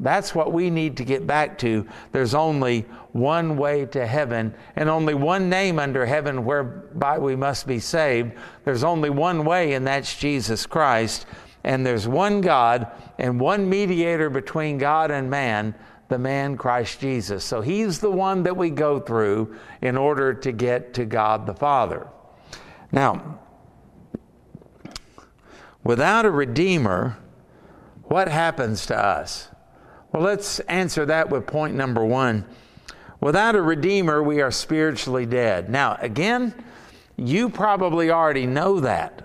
That's 0.00 0.34
what 0.34 0.52
we 0.52 0.70
need 0.70 0.96
to 0.96 1.04
get 1.04 1.26
back 1.26 1.58
to. 1.58 1.86
There's 2.10 2.34
only 2.34 2.86
one 3.12 3.58
way 3.58 3.84
to 3.86 4.06
heaven 4.06 4.54
and 4.74 4.88
only 4.88 5.12
one 5.12 5.50
name 5.50 5.78
under 5.78 6.06
heaven 6.06 6.46
whereby 6.46 7.18
we 7.18 7.36
must 7.36 7.66
be 7.66 7.78
saved. 7.78 8.32
There's 8.64 8.82
only 8.82 9.10
one 9.10 9.44
way, 9.44 9.74
and 9.74 9.86
that's 9.86 10.16
Jesus 10.16 10.64
Christ. 10.64 11.26
And 11.64 11.84
there's 11.84 12.08
one 12.08 12.40
God 12.40 12.90
and 13.18 13.38
one 13.38 13.68
mediator 13.68 14.30
between 14.30 14.78
God 14.78 15.10
and 15.10 15.28
man, 15.28 15.74
the 16.08 16.18
man 16.18 16.56
Christ 16.56 17.00
Jesus. 17.00 17.44
So 17.44 17.60
he's 17.60 17.98
the 17.98 18.10
one 18.10 18.42
that 18.44 18.56
we 18.56 18.70
go 18.70 19.00
through 19.00 19.54
in 19.82 19.98
order 19.98 20.32
to 20.32 20.50
get 20.50 20.94
to 20.94 21.04
God 21.04 21.44
the 21.44 21.54
Father. 21.54 22.08
Now, 22.90 23.38
without 25.84 26.24
a 26.24 26.30
Redeemer, 26.30 27.18
what 28.04 28.28
happens 28.28 28.86
to 28.86 28.96
us? 28.96 29.49
Well, 30.12 30.22
let's 30.22 30.58
answer 30.60 31.06
that 31.06 31.30
with 31.30 31.46
point 31.46 31.74
number 31.74 32.04
one. 32.04 32.44
Without 33.20 33.54
a 33.54 33.62
Redeemer, 33.62 34.22
we 34.22 34.40
are 34.40 34.50
spiritually 34.50 35.26
dead. 35.26 35.68
Now, 35.68 35.98
again, 36.00 36.54
you 37.16 37.48
probably 37.48 38.10
already 38.10 38.46
know 38.46 38.80
that, 38.80 39.22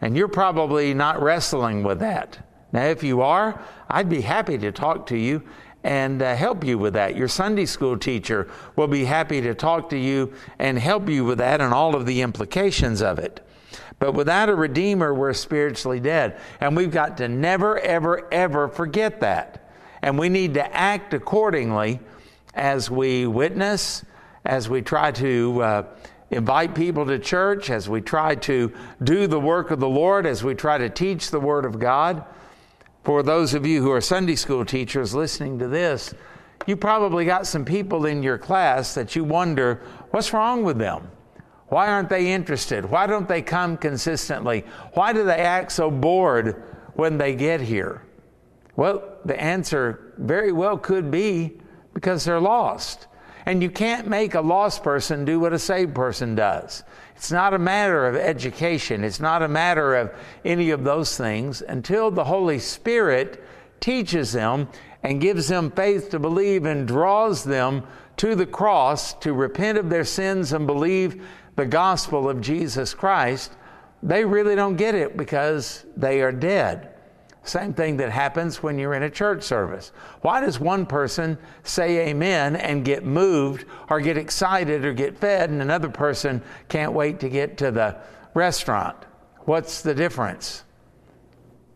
and 0.00 0.16
you're 0.16 0.28
probably 0.28 0.94
not 0.94 1.20
wrestling 1.20 1.82
with 1.82 1.98
that. 2.00 2.38
Now, 2.72 2.84
if 2.84 3.02
you 3.02 3.22
are, 3.22 3.60
I'd 3.88 4.08
be 4.08 4.20
happy 4.20 4.58
to 4.58 4.70
talk 4.70 5.06
to 5.06 5.16
you 5.16 5.42
and 5.82 6.22
uh, 6.22 6.36
help 6.36 6.62
you 6.62 6.76
with 6.76 6.92
that. 6.94 7.16
Your 7.16 7.28
Sunday 7.28 7.64
school 7.64 7.96
teacher 7.96 8.48
will 8.76 8.88
be 8.88 9.06
happy 9.06 9.40
to 9.40 9.54
talk 9.54 9.88
to 9.90 9.98
you 9.98 10.32
and 10.58 10.78
help 10.78 11.08
you 11.08 11.24
with 11.24 11.38
that 11.38 11.60
and 11.60 11.72
all 11.72 11.96
of 11.96 12.04
the 12.04 12.20
implications 12.20 13.00
of 13.00 13.18
it. 13.18 13.40
But 13.98 14.12
without 14.12 14.48
a 14.48 14.54
Redeemer, 14.54 15.14
we're 15.14 15.32
spiritually 15.32 16.00
dead. 16.00 16.38
And 16.60 16.76
we've 16.76 16.90
got 16.90 17.16
to 17.18 17.28
never, 17.28 17.78
ever, 17.80 18.32
ever 18.32 18.68
forget 18.68 19.20
that. 19.20 19.67
And 20.02 20.18
we 20.18 20.28
need 20.28 20.54
to 20.54 20.74
act 20.74 21.14
accordingly 21.14 22.00
as 22.54 22.90
we 22.90 23.26
witness, 23.26 24.04
as 24.44 24.68
we 24.68 24.82
try 24.82 25.12
to 25.12 25.62
uh, 25.62 25.82
invite 26.30 26.74
people 26.74 27.06
to 27.06 27.18
church, 27.18 27.70
as 27.70 27.88
we 27.88 28.00
try 28.00 28.34
to 28.34 28.72
do 29.02 29.26
the 29.26 29.40
work 29.40 29.70
of 29.70 29.80
the 29.80 29.88
Lord, 29.88 30.26
as 30.26 30.44
we 30.44 30.54
try 30.54 30.78
to 30.78 30.88
teach 30.88 31.30
the 31.30 31.40
Word 31.40 31.64
of 31.64 31.78
God. 31.78 32.24
For 33.04 33.22
those 33.22 33.54
of 33.54 33.64
you 33.66 33.82
who 33.82 33.90
are 33.90 34.00
Sunday 34.00 34.36
school 34.36 34.64
teachers 34.64 35.14
listening 35.14 35.58
to 35.60 35.68
this, 35.68 36.14
you 36.66 36.76
probably 36.76 37.24
got 37.24 37.46
some 37.46 37.64
people 37.64 38.06
in 38.06 38.22
your 38.22 38.36
class 38.36 38.94
that 38.94 39.16
you 39.16 39.24
wonder 39.24 39.80
what's 40.10 40.32
wrong 40.32 40.64
with 40.64 40.78
them? 40.78 41.10
Why 41.68 41.88
aren't 41.88 42.08
they 42.08 42.32
interested? 42.32 42.84
Why 42.84 43.06
don't 43.06 43.28
they 43.28 43.42
come 43.42 43.76
consistently? 43.76 44.64
Why 44.94 45.12
do 45.12 45.24
they 45.24 45.38
act 45.38 45.72
so 45.72 45.90
bored 45.90 46.62
when 46.94 47.18
they 47.18 47.34
get 47.34 47.60
here? 47.60 48.02
Well, 48.78 49.02
the 49.24 49.38
answer 49.42 50.12
very 50.18 50.52
well 50.52 50.78
could 50.78 51.10
be 51.10 51.58
because 51.94 52.24
they're 52.24 52.38
lost. 52.38 53.08
And 53.44 53.60
you 53.60 53.70
can't 53.70 54.06
make 54.06 54.34
a 54.34 54.40
lost 54.40 54.84
person 54.84 55.24
do 55.24 55.40
what 55.40 55.52
a 55.52 55.58
saved 55.58 55.96
person 55.96 56.36
does. 56.36 56.84
It's 57.16 57.32
not 57.32 57.54
a 57.54 57.58
matter 57.58 58.06
of 58.06 58.14
education, 58.14 59.02
it's 59.02 59.18
not 59.18 59.42
a 59.42 59.48
matter 59.48 59.96
of 59.96 60.14
any 60.44 60.70
of 60.70 60.84
those 60.84 61.16
things 61.16 61.60
until 61.60 62.12
the 62.12 62.22
Holy 62.22 62.60
Spirit 62.60 63.42
teaches 63.80 64.30
them 64.30 64.68
and 65.02 65.20
gives 65.20 65.48
them 65.48 65.72
faith 65.72 66.10
to 66.10 66.20
believe 66.20 66.64
and 66.64 66.86
draws 66.86 67.42
them 67.42 67.82
to 68.18 68.36
the 68.36 68.46
cross 68.46 69.12
to 69.14 69.32
repent 69.32 69.76
of 69.76 69.90
their 69.90 70.04
sins 70.04 70.52
and 70.52 70.68
believe 70.68 71.26
the 71.56 71.66
gospel 71.66 72.30
of 72.30 72.40
Jesus 72.40 72.94
Christ. 72.94 73.56
They 74.04 74.24
really 74.24 74.54
don't 74.54 74.76
get 74.76 74.94
it 74.94 75.16
because 75.16 75.84
they 75.96 76.22
are 76.22 76.30
dead. 76.30 76.94
Same 77.48 77.72
thing 77.72 77.96
that 77.96 78.10
happens 78.10 78.62
when 78.62 78.78
you're 78.78 78.92
in 78.92 79.04
a 79.04 79.10
church 79.10 79.42
service. 79.42 79.92
Why 80.20 80.40
does 80.40 80.60
one 80.60 80.84
person 80.84 81.38
say 81.62 82.08
amen 82.08 82.56
and 82.56 82.84
get 82.84 83.04
moved 83.04 83.64
or 83.88 84.00
get 84.00 84.18
excited 84.18 84.84
or 84.84 84.92
get 84.92 85.16
fed, 85.16 85.48
and 85.48 85.62
another 85.62 85.88
person 85.88 86.42
can't 86.68 86.92
wait 86.92 87.20
to 87.20 87.30
get 87.30 87.56
to 87.58 87.70
the 87.70 87.96
restaurant? 88.34 88.96
What's 89.46 89.80
the 89.80 89.94
difference? 89.94 90.64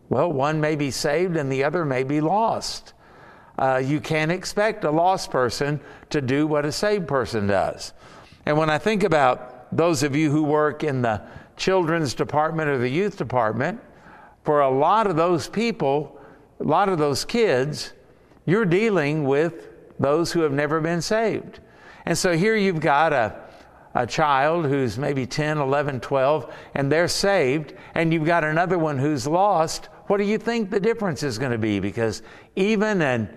Well, 0.09 0.31
one 0.31 0.61
may 0.61 0.75
be 0.75 0.91
saved 0.91 1.37
and 1.37 1.51
the 1.51 1.63
other 1.63 1.85
may 1.85 2.03
be 2.03 2.21
lost. 2.21 2.93
Uh, 3.57 3.81
you 3.83 3.99
can't 3.99 4.31
expect 4.31 4.83
a 4.83 4.91
lost 4.91 5.31
person 5.31 5.79
to 6.11 6.21
do 6.21 6.45
what 6.45 6.65
a 6.65 6.71
saved 6.71 7.07
person 7.07 7.47
does. 7.47 7.93
And 8.45 8.59
when 8.59 8.69
I 8.69 8.77
think 8.77 9.03
about 9.03 9.75
those 9.75 10.03
of 10.03 10.15
you 10.15 10.29
who 10.29 10.43
work 10.43 10.83
in 10.83 11.01
the 11.01 11.23
children's 11.57 12.13
department 12.13 12.69
or 12.69 12.77
the 12.77 12.89
youth 12.89 13.17
department, 13.17 13.79
for 14.43 14.61
a 14.61 14.69
lot 14.69 15.07
of 15.07 15.15
those 15.15 15.47
people, 15.47 16.19
a 16.59 16.63
lot 16.63 16.89
of 16.89 16.97
those 16.97 17.25
kids, 17.25 17.93
you're 18.45 18.65
dealing 18.65 19.23
with 19.23 19.69
those 19.99 20.31
who 20.31 20.41
have 20.41 20.51
never 20.51 20.81
been 20.81 21.01
saved. 21.01 21.59
And 22.05 22.17
so 22.17 22.35
here 22.35 22.55
you've 22.55 22.81
got 22.81 23.13
a, 23.13 23.35
a 23.95 24.05
child 24.05 24.65
who's 24.65 24.97
maybe 24.97 25.25
10, 25.25 25.57
11, 25.57 26.01
12, 26.01 26.53
and 26.75 26.91
they're 26.91 27.07
saved, 27.07 27.73
and 27.95 28.13
you've 28.13 28.25
got 28.25 28.43
another 28.43 28.77
one 28.77 28.97
who's 28.97 29.25
lost. 29.25 29.85
What 30.07 30.17
do 30.17 30.23
you 30.23 30.37
think 30.37 30.69
the 30.69 30.79
difference 30.79 31.23
is 31.23 31.37
going 31.37 31.53
to 31.53 31.57
be? 31.57 31.79
Because 31.79 32.21
even 32.55 33.01
an 33.01 33.29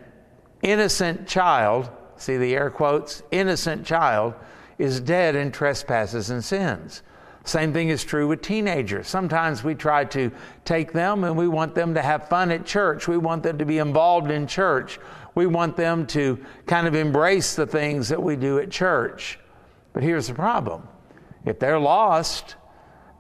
innocent 0.63 1.29
child, 1.29 1.89
see 2.17 2.37
the 2.37 2.55
air 2.55 2.71
quotes, 2.71 3.23
innocent 3.31 3.87
child, 3.87 4.35
is 4.79 5.01
dead 5.01 5.37
in 5.37 5.53
trespasses 5.53 6.31
and 6.31 6.45
sins. 6.45 7.03
Same 7.47 7.73
thing 7.73 7.91
is 7.91 8.03
true 8.03 8.27
with 8.27 8.43
teenagers. 8.43 9.07
Sometimes 9.07 9.63
we 9.63 9.77
try 9.77 10.05
to 10.07 10.33
take 10.65 10.93
them 10.93 11.23
and 11.23 11.37
we 11.37 11.47
want 11.47 11.77
them 11.77 11.95
to 11.95 12.03
have 12.03 12.29
fun 12.29 12.51
at 12.51 12.67
church. 12.67 13.07
We 13.07 13.19
want 13.19 13.45
them 13.45 13.59
to 13.59 13.65
be 13.65 13.79
involved 13.79 14.33
in 14.33 14.49
church. 14.49 14.99
We 15.37 15.47
want 15.47 15.77
them 15.77 16.09
to 16.09 16.45
kind 16.67 16.89
of 16.89 16.97
embrace 16.97 17.55
the 17.55 17.67
things 17.67 18.09
that 18.09 18.21
we 18.21 18.35
do 18.35 18.59
at 18.59 18.73
church. 18.73 19.39
But 19.93 20.03
here's 20.03 20.27
the 20.27 20.35
problem 20.35 20.89
if 21.45 21.61
they're 21.61 21.79
lost, 21.79 22.57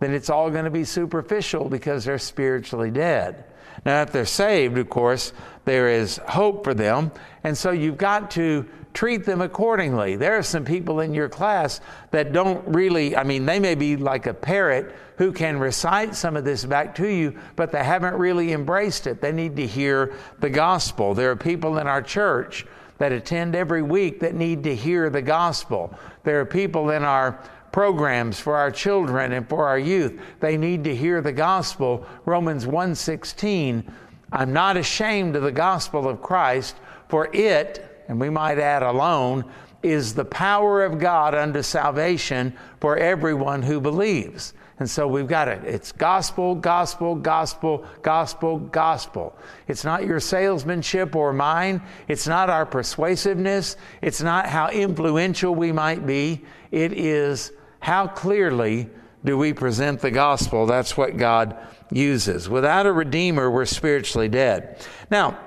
then 0.01 0.13
it's 0.13 0.29
all 0.29 0.51
going 0.51 0.65
to 0.65 0.71
be 0.71 0.83
superficial 0.83 1.69
because 1.69 2.05
they're 2.05 2.19
spiritually 2.19 2.91
dead. 2.91 3.45
Now, 3.85 4.03
if 4.03 4.11
they're 4.11 4.27
saved, 4.27 4.77
of 4.77 4.91
course, 4.91 5.33
there 5.65 5.89
is 5.89 6.17
hope 6.27 6.65
for 6.65 6.75
them. 6.75 7.13
And 7.45 7.57
so 7.57 7.71
you've 7.71 7.97
got 7.97 8.33
to 8.33 8.67
treat 8.97 9.27
them 9.27 9.43
accordingly. 9.43 10.17
There 10.17 10.39
are 10.39 10.43
some 10.43 10.65
people 10.65 11.01
in 11.01 11.13
your 11.13 11.29
class 11.29 11.83
that 12.13 12.33
don't 12.33 12.67
really, 12.67 13.15
I 13.15 13.25
mean, 13.25 13.45
they 13.45 13.61
may 13.61 13.75
be 13.75 13.95
like 13.95 14.27
a 14.27 14.33
parrot 14.33 14.97
who 15.19 15.33
can 15.33 15.59
recite 15.59 16.15
some 16.15 16.35
of 16.35 16.47
this 16.47 16.65
back 16.65 16.95
to 16.95 17.07
you, 17.07 17.39
but 17.57 17.71
they 17.71 17.85
haven't 17.85 18.15
really 18.15 18.55
embraced 18.55 19.07
it. 19.07 19.21
They 19.21 19.33
need 19.33 19.55
to 19.57 19.67
hear 19.67 20.15
the 20.41 20.49
gospel. 20.49 21.13
There 21.13 21.31
are 21.31 21.37
people 21.37 21.77
in 21.77 21.87
our 21.87 22.01
church 22.01 22.65
that 22.97 23.13
attend 23.13 23.55
every 23.55 23.83
week 23.83 24.19
that 24.21 24.35
need 24.35 24.65
to 24.65 24.75
hear 24.75 25.11
the 25.11 25.21
gospel. 25.21 25.93
There 26.25 26.41
are 26.41 26.47
people 26.47 26.89
in 26.89 27.03
our 27.03 27.39
programs 27.73 28.41
for 28.41 28.57
our 28.57 28.71
children 28.71 29.33
and 29.33 29.47
for 29.47 29.69
our 29.69 29.79
youth. 29.79 30.19
They 30.41 30.57
need 30.57 30.85
to 30.85 30.97
hear 30.97 31.21
the 31.21 31.33
gospel. 31.33 32.07
Romans 32.25 32.67
1:16, 32.67 33.85
I'm 34.33 34.55
not 34.55 34.79
ashamed 34.79 35.37
of 35.37 35.43
the 35.43 35.53
gospel 35.53 36.09
of 36.09 36.23
Christ, 36.23 36.77
for 37.09 37.29
it, 37.35 37.96
and 38.09 38.21
we 38.21 38.31
might 38.31 38.59
add 38.59 38.83
alone, 38.83 39.45
is 39.83 40.15
the 40.15 40.25
power 40.25 40.85
of 40.85 40.99
God 40.99 41.35
unto 41.35 41.63
salvation 41.63 42.57
for 42.81 42.97
everyone 42.97 43.63
who 43.63 43.81
believes. 43.81 44.55
And 44.79 44.89
so 44.89 45.09
we've 45.09 45.29
got 45.29 45.49
it. 45.49 45.65
It's 45.65 45.91
gospel, 45.91 46.55
gospel, 46.55 47.15
gospel, 47.15 47.87
gospel, 48.03 48.59
gospel. 48.59 49.39
It's 49.69 49.85
not 49.85 50.05
your 50.05 50.21
salesmanship 50.21 51.17
or 51.17 51.33
mine. 51.33 51.81
It's 52.09 52.27
not 52.27 52.51
our 52.51 52.67
persuasiveness. 52.67 53.77
It's 54.03 54.21
not 54.21 54.47
how 54.47 54.69
influential 54.69 55.55
we 55.55 55.73
might 55.73 56.07
be. 56.07 56.45
It 56.71 56.93
is 56.93 57.53
how 57.81 58.07
clearly 58.07 58.91
do 59.25 59.39
we 59.39 59.55
present 59.55 60.01
the 60.01 60.11
gospel? 60.11 60.67
That's 60.67 60.97
what 60.97 61.17
God 61.17 61.57
uses. 61.91 62.49
Without 62.49 62.85
a 62.85 62.93
redeemer, 62.93 63.51
we're 63.51 63.65
spiritually 63.65 64.29
dead. 64.29 64.85
Now, 65.11 65.39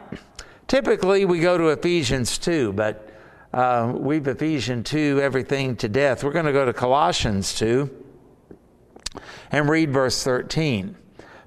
typically 0.70 1.26
we 1.26 1.42
go 1.42 1.58
to 1.58 1.68
Ephesians 1.70 2.38
2, 2.38 2.72
but 2.72 3.10
uh, 3.52 3.92
we've 3.94 4.28
Ephesians 4.28 4.90
2 4.90 5.20
everything 5.22 5.76
to 5.76 5.90
death. 5.90 6.24
We're 6.24 6.32
going 6.32 6.46
to 6.46 6.54
go 6.54 6.66
to 6.66 6.72
Colossians 6.72 7.54
2 7.56 7.90
and 9.52 9.68
read 9.68 9.92
verse 9.92 10.24
13. 10.24 10.96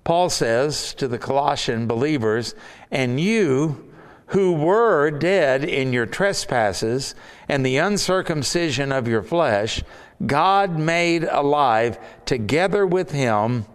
Paul 0.05 0.29
says 0.29 0.93
to 0.95 1.07
the 1.07 1.19
Colossian 1.19 1.87
believers, 1.87 2.57
And 2.91 3.21
you, 3.21 3.89
who 4.27 4.55
were 4.55 5.11
dead 5.13 5.63
in 5.63 5.93
your 5.93 6.07
trespasses 6.07 7.15
and 7.49 7.65
the 7.65 7.77
uncircumcision 7.77 8.91
of 8.91 9.07
your 9.07 9.23
flesh, 9.23 9.83
God 10.27 10.77
made 10.77 11.23
alive 11.25 11.99
together 12.25 12.85
with 12.85 13.13
him, 13.13 13.67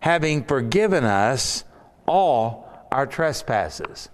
having 0.00 0.44
forgiven 0.44 1.04
us 1.04 1.64
all 2.06 2.86
our 2.90 3.06
trespasses. 3.06 4.08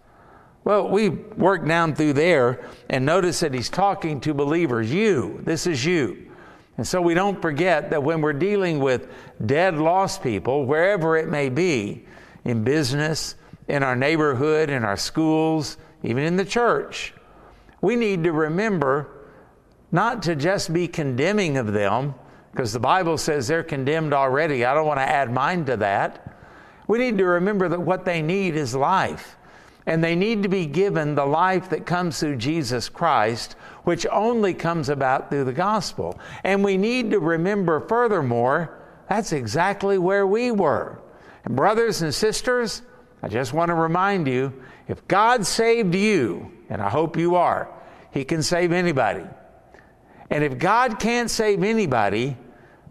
Well, 0.64 0.88
we 0.88 1.08
work 1.08 1.66
down 1.66 1.94
through 1.94 2.12
there 2.14 2.68
and 2.88 3.06
notice 3.06 3.40
that 3.40 3.54
he's 3.54 3.70
talking 3.70 4.20
to 4.20 4.34
believers. 4.34 4.92
You, 4.92 5.40
this 5.42 5.66
is 5.66 5.84
you. 5.84 6.30
And 6.76 6.86
so 6.86 7.00
we 7.00 7.14
don't 7.14 7.40
forget 7.40 7.90
that 7.90 8.02
when 8.02 8.20
we're 8.20 8.32
dealing 8.32 8.78
with 8.78 9.08
dead, 9.44 9.76
lost 9.76 10.22
people, 10.22 10.66
wherever 10.66 11.16
it 11.16 11.28
may 11.28 11.48
be, 11.48 12.04
in 12.44 12.64
business, 12.64 13.34
in 13.68 13.82
our 13.82 13.96
neighborhood, 13.96 14.70
in 14.70 14.84
our 14.84 14.96
schools, 14.96 15.76
even 16.02 16.24
in 16.24 16.36
the 16.36 16.44
church, 16.44 17.12
we 17.80 17.96
need 17.96 18.24
to 18.24 18.32
remember 18.32 19.28
not 19.92 20.22
to 20.22 20.36
just 20.36 20.72
be 20.72 20.86
condemning 20.88 21.56
of 21.56 21.72
them, 21.72 22.14
because 22.52 22.72
the 22.72 22.80
Bible 22.80 23.18
says 23.18 23.46
they're 23.48 23.62
condemned 23.62 24.12
already. 24.12 24.64
I 24.64 24.74
don't 24.74 24.86
want 24.86 24.98
to 24.98 25.08
add 25.08 25.32
mine 25.32 25.64
to 25.66 25.76
that. 25.78 26.36
We 26.88 26.98
need 26.98 27.18
to 27.18 27.24
remember 27.24 27.68
that 27.68 27.80
what 27.80 28.04
they 28.04 28.22
need 28.22 28.56
is 28.56 28.74
life. 28.74 29.36
And 29.90 30.04
they 30.04 30.14
need 30.14 30.44
to 30.44 30.48
be 30.48 30.66
given 30.66 31.16
the 31.16 31.26
life 31.26 31.68
that 31.70 31.84
comes 31.84 32.20
through 32.20 32.36
Jesus 32.36 32.88
Christ, 32.88 33.56
which 33.82 34.06
only 34.06 34.54
comes 34.54 34.88
about 34.88 35.30
through 35.30 35.42
the 35.42 35.52
gospel. 35.52 36.16
And 36.44 36.62
we 36.62 36.76
need 36.76 37.10
to 37.10 37.18
remember, 37.18 37.80
furthermore, 37.80 38.78
that's 39.08 39.32
exactly 39.32 39.98
where 39.98 40.28
we 40.28 40.52
were. 40.52 41.00
And, 41.44 41.56
brothers 41.56 42.02
and 42.02 42.14
sisters, 42.14 42.82
I 43.20 43.26
just 43.26 43.52
want 43.52 43.70
to 43.70 43.74
remind 43.74 44.28
you 44.28 44.52
if 44.86 45.08
God 45.08 45.44
saved 45.44 45.96
you, 45.96 46.52
and 46.68 46.80
I 46.80 46.88
hope 46.88 47.16
you 47.16 47.34
are, 47.34 47.68
He 48.12 48.24
can 48.24 48.44
save 48.44 48.70
anybody. 48.70 49.24
And 50.30 50.44
if 50.44 50.56
God 50.56 51.00
can't 51.00 51.28
save 51.28 51.64
anybody, 51.64 52.36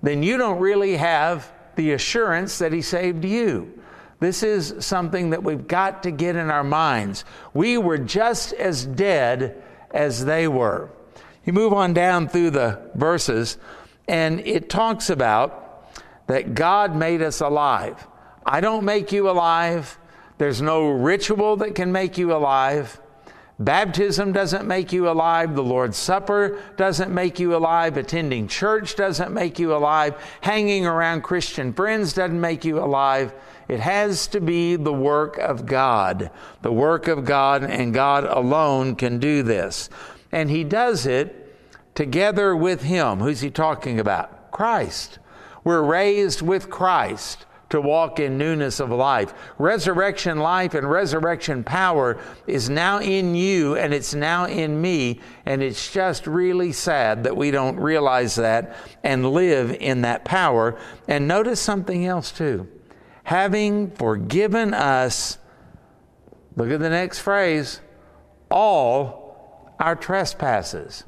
then 0.04 0.22
you 0.22 0.36
don't 0.36 0.60
really 0.60 0.98
have 0.98 1.50
the 1.78 1.94
assurance 1.94 2.58
that 2.58 2.74
He 2.74 2.82
saved 2.82 3.24
you. 3.24 3.79
This 4.20 4.44
is 4.44 4.76
something 4.86 5.30
that 5.30 5.44
we've 5.44 5.68
got 5.68 6.04
to 6.04 6.12
get 6.12 6.36
in 6.36 6.50
our 6.50 6.64
minds. 6.64 7.24
We 7.54 7.78
were 7.78 7.98
just 7.98 8.54
as 8.54 8.86
dead 8.86 9.62
as 9.92 10.26
they 10.26 10.48
were. 10.48 10.90
You 11.46 11.54
move 11.54 11.74
on 11.74 11.94
down 11.94 12.28
through 12.28 12.52
the 12.52 12.92
verses, 12.96 13.58
and 14.08 14.42
it 14.42 14.70
talks 14.70 15.10
about 15.10 15.96
that 16.28 16.54
God 16.54 16.96
made 16.96 17.22
us 17.22 17.42
alive. 17.42 18.08
I 18.46 18.62
don't 18.62 18.84
make 18.84 19.12
you 19.12 19.30
alive. 19.30 19.98
There's 20.38 20.62
no 20.62 20.90
ritual 20.90 21.58
that 21.58 21.76
can 21.76 21.92
make 21.92 22.18
you 22.18 22.34
alive. 22.34 23.00
Baptism 23.60 24.32
doesn't 24.32 24.66
make 24.66 24.94
you 24.94 25.10
alive. 25.10 25.54
The 25.54 25.64
Lord's 25.64 25.98
Supper 25.98 26.62
doesn't 26.78 27.14
make 27.14 27.40
you 27.40 27.56
alive. 27.56 27.98
Attending 27.98 28.48
church 28.48 28.96
doesn't 28.96 29.34
make 29.34 29.60
you 29.60 29.76
alive. 29.76 30.16
Hanging 30.40 30.86
around 30.86 31.24
Christian 31.24 31.74
friends 31.74 32.14
doesn't 32.14 32.40
make 32.40 32.64
you 32.64 32.80
alive. 32.80 33.34
It 33.70 33.80
has 33.82 34.26
to 34.28 34.42
be 34.42 34.76
the 34.76 34.92
work 34.92 35.38
of 35.38 35.68
God. 35.68 36.32
The 36.64 36.72
work 36.72 37.08
of 37.08 37.24
God, 37.24 37.64
and 37.64 37.94
God 37.94 38.26
alone 38.26 38.96
can 38.96 39.20
do 39.20 39.44
this. 39.44 39.92
And 40.32 40.50
He 40.50 40.64
does 40.64 41.06
it 41.06 41.56
together 41.94 42.56
with 42.56 42.82
Him. 42.82 43.20
Who's 43.20 43.42
He 43.42 43.52
talking 43.52 44.00
about? 44.00 44.52
Christ. 44.52 45.20
We're 45.64 45.84
raised 45.84 46.42
with 46.42 46.72
Christ 46.72 47.46
to 47.70 47.80
walk 47.80 48.20
in 48.20 48.40
newness 48.40 48.80
of 48.80 48.90
life. 48.90 49.36
Resurrection 49.60 50.40
life 50.40 50.74
and 50.74 50.90
resurrection 50.90 51.64
power 51.64 52.20
is 52.48 52.72
now 52.72 53.00
in 53.00 53.36
you 53.36 53.76
and 53.76 53.94
it's 53.94 54.16
now 54.16 54.46
in 54.46 54.82
me. 54.82 55.20
And 55.46 55.62
it's 55.62 55.92
just 55.92 56.26
really 56.26 56.72
sad 56.72 57.24
that 57.26 57.38
we 57.38 57.52
don't 57.52 57.78
realize 57.78 58.34
that 58.36 58.76
and 59.04 59.32
live 59.32 59.78
in 59.80 60.02
that 60.02 60.26
power. 60.26 60.80
And 61.08 61.28
notice 61.28 61.62
something 61.62 62.08
else 62.08 62.32
too. 62.32 62.68
Having 63.30 63.92
forgiven 63.92 64.74
us, 64.74 65.38
look 66.56 66.72
at 66.72 66.80
the 66.80 66.90
next 66.90 67.20
phrase, 67.20 67.80
all 68.50 69.72
our 69.80 69.96
trespasses. 69.96 71.04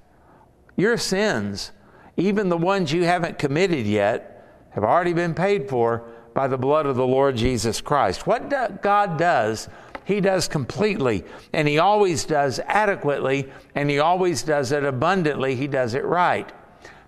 Your 0.78 0.98
sins, 0.98 1.72
even 2.18 2.50
the 2.50 2.58
ones 2.58 2.94
you 2.94 3.06
haven't 3.06 3.40
committed 3.40 3.88
yet, 3.88 4.48
have 4.70 4.84
already 4.84 5.14
been 5.14 5.34
paid 5.34 5.68
for 5.68 6.04
by 6.36 6.48
the 6.48 6.60
blood 6.60 6.86
of 6.86 6.96
the 6.96 7.08
Lord 7.08 7.38
Jesus 7.38 7.82
Christ. 7.82 8.28
What 8.28 8.52
God 8.84 9.18
does, 9.18 9.68
He 10.06 10.22
does 10.22 10.48
completely, 10.48 11.24
and 11.54 11.68
He 11.68 11.80
always 11.80 12.24
does 12.24 12.60
adequately, 12.68 13.52
and 13.74 13.90
He 13.90 13.98
always 13.98 14.44
does 14.44 14.72
it 14.72 14.86
abundantly. 14.86 15.56
He 15.56 15.66
does 15.66 15.96
it 15.96 16.06
right. 16.06 16.52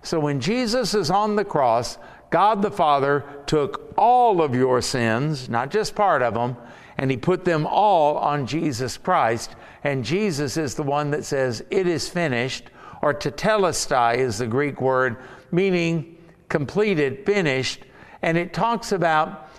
So 0.02 0.18
when 0.18 0.40
Jesus 0.40 0.92
is 0.92 1.08
on 1.08 1.36
the 1.36 1.44
cross, 1.44 1.98
God 2.30 2.62
the 2.62 2.70
Father 2.72 3.24
took 3.46 3.83
all 3.96 4.42
of 4.42 4.54
your 4.54 4.80
sins, 4.82 5.48
not 5.48 5.70
just 5.70 5.94
part 5.94 6.22
of 6.22 6.34
them, 6.34 6.56
and 6.98 7.10
He 7.10 7.16
put 7.16 7.44
them 7.44 7.66
all 7.66 8.16
on 8.16 8.46
Jesus 8.46 8.96
Christ. 8.96 9.56
And 9.82 10.04
Jesus 10.04 10.56
is 10.56 10.74
the 10.74 10.82
one 10.82 11.10
that 11.10 11.24
says, 11.24 11.64
It 11.70 11.86
is 11.86 12.08
finished, 12.08 12.70
or 13.02 13.12
tetelestai 13.12 14.16
is 14.16 14.38
the 14.38 14.46
Greek 14.46 14.80
word, 14.80 15.16
meaning 15.50 16.16
completed, 16.48 17.26
finished 17.26 17.84
and 18.24 18.38
it 18.38 18.54
talks 18.54 18.90
about 18.90 19.50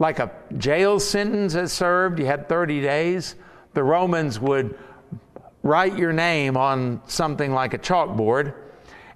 like 0.00 0.18
a 0.18 0.32
jail 0.56 0.98
sentence 0.98 1.54
is 1.54 1.72
served, 1.72 2.18
you 2.18 2.26
had 2.26 2.48
30 2.48 2.80
days. 2.80 3.36
The 3.74 3.84
Romans 3.84 4.40
would 4.40 4.76
write 5.62 5.96
your 5.96 6.12
name 6.12 6.56
on 6.56 7.00
something 7.06 7.52
like 7.52 7.74
a 7.74 7.78
chalkboard, 7.78 8.54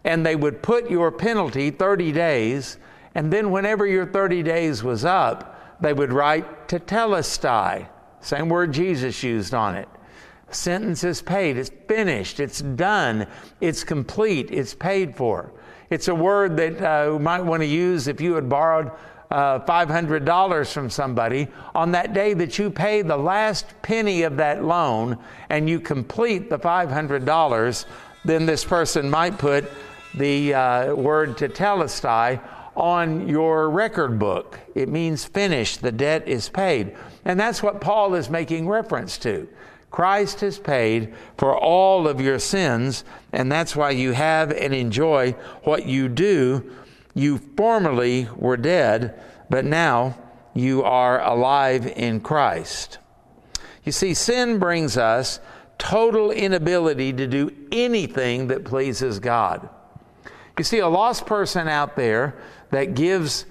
and 0.05 0.25
they 0.25 0.37
would 0.37 0.63
put 0.63 0.89
your 0.89 1.11
penalty 1.11 1.73
30 1.73 2.13
days, 2.13 2.79
and 3.14 3.33
then 3.33 3.51
whenever 3.51 3.87
your 3.87 4.07
30 4.07 4.42
days 4.42 4.83
was 4.83 5.05
up, 5.05 5.81
they 5.81 5.92
would 5.92 6.12
write 6.12 6.68
tetelestai, 6.68 7.88
same 8.20 8.48
word 8.48 8.72
Jesus 8.72 9.22
used 9.22 9.53
on 9.53 9.75
it. 9.75 9.88
Sentence 10.51 11.03
is 11.03 11.22
paid, 11.22 11.57
it's 11.57 11.70
finished, 11.88 12.38
it's 12.38 12.61
done, 12.61 13.27
it's 13.61 13.85
complete, 13.85 14.51
it's 14.51 14.75
paid 14.75 15.16
for. 15.16 15.53
It's 15.90 16.09
a 16.09 16.14
word 16.14 16.57
that 16.59 16.81
uh, 16.83 17.12
you 17.12 17.18
might 17.18 17.40
want 17.40 17.62
to 17.62 17.66
use 17.66 18.07
if 18.07 18.20
you 18.20 18.35
had 18.35 18.48
borrowed 18.48 18.92
uh, 19.31 19.61
$500 19.61 20.72
from 20.72 20.90
somebody. 20.90 21.48
On 21.75 21.90
that 21.92 22.12
day 22.12 22.35
that 22.35 22.59
you 22.59 22.70
pay 22.70 23.03
the 23.03 23.16
last 23.16 23.66
penny 23.83 24.22
of 24.22 24.37
that 24.37 24.62
loan 24.62 25.18
and 25.48 25.68
you 25.68 25.81
complete 25.81 26.51
the 26.51 26.59
$500, 26.59 27.85
then 28.25 28.46
this 28.46 28.64
person 28.64 29.11
might 29.11 29.38
put 29.38 29.64
the 30.14 30.55
uh, 30.55 30.94
word 30.94 31.38
tetelestai 31.38 32.40
on 32.77 33.29
your 33.29 33.71
record 33.71 34.19
book. 34.19 34.59
It 34.75 34.89
means 34.89 35.25
finished, 35.25 35.83
the 35.83 35.93
debt 35.93 36.27
is 36.27 36.49
paid. 36.49 36.97
And 37.25 37.39
that's 37.39 37.63
what 37.63 37.81
Paul 37.81 38.15
is 38.15 38.31
making 38.31 38.69
reference 38.69 39.19
to. 39.19 39.49
Christ 39.91 40.41
has 40.41 40.59
paid 40.59 41.15
for 41.37 41.57
all 41.57 42.09
of 42.09 42.21
your 42.21 42.39
sins, 42.39 43.05
and 43.33 43.53
that's 43.53 43.77
why 43.77 43.91
you 43.91 44.13
have 44.13 44.51
and 44.51 44.75
enjoy 44.75 45.33
what 45.65 45.85
you 45.87 46.09
do. 46.09 46.73
You 47.15 47.39
formerly 47.57 48.27
were 48.35 48.57
dead, 48.57 49.23
but 49.51 49.67
now 49.67 50.19
you 50.55 50.83
are 50.83 51.23
alive 51.23 51.87
in 51.87 52.21
Christ. 52.21 52.99
You 53.85 53.93
see, 53.93 54.15
sin 54.15 54.59
brings 54.59 54.97
us 54.97 55.41
total 55.77 56.31
inability 56.31 57.13
to 57.13 57.27
do 57.27 57.51
anything 57.71 58.47
that 58.47 58.65
pleases 58.65 59.19
God. 59.19 59.69
You 60.57 60.65
see, 60.65 60.79
a 60.79 60.89
lost 60.89 61.27
person 61.27 61.69
out 61.69 61.97
there 61.97 62.37
that 62.73 62.95
gives 62.95 63.47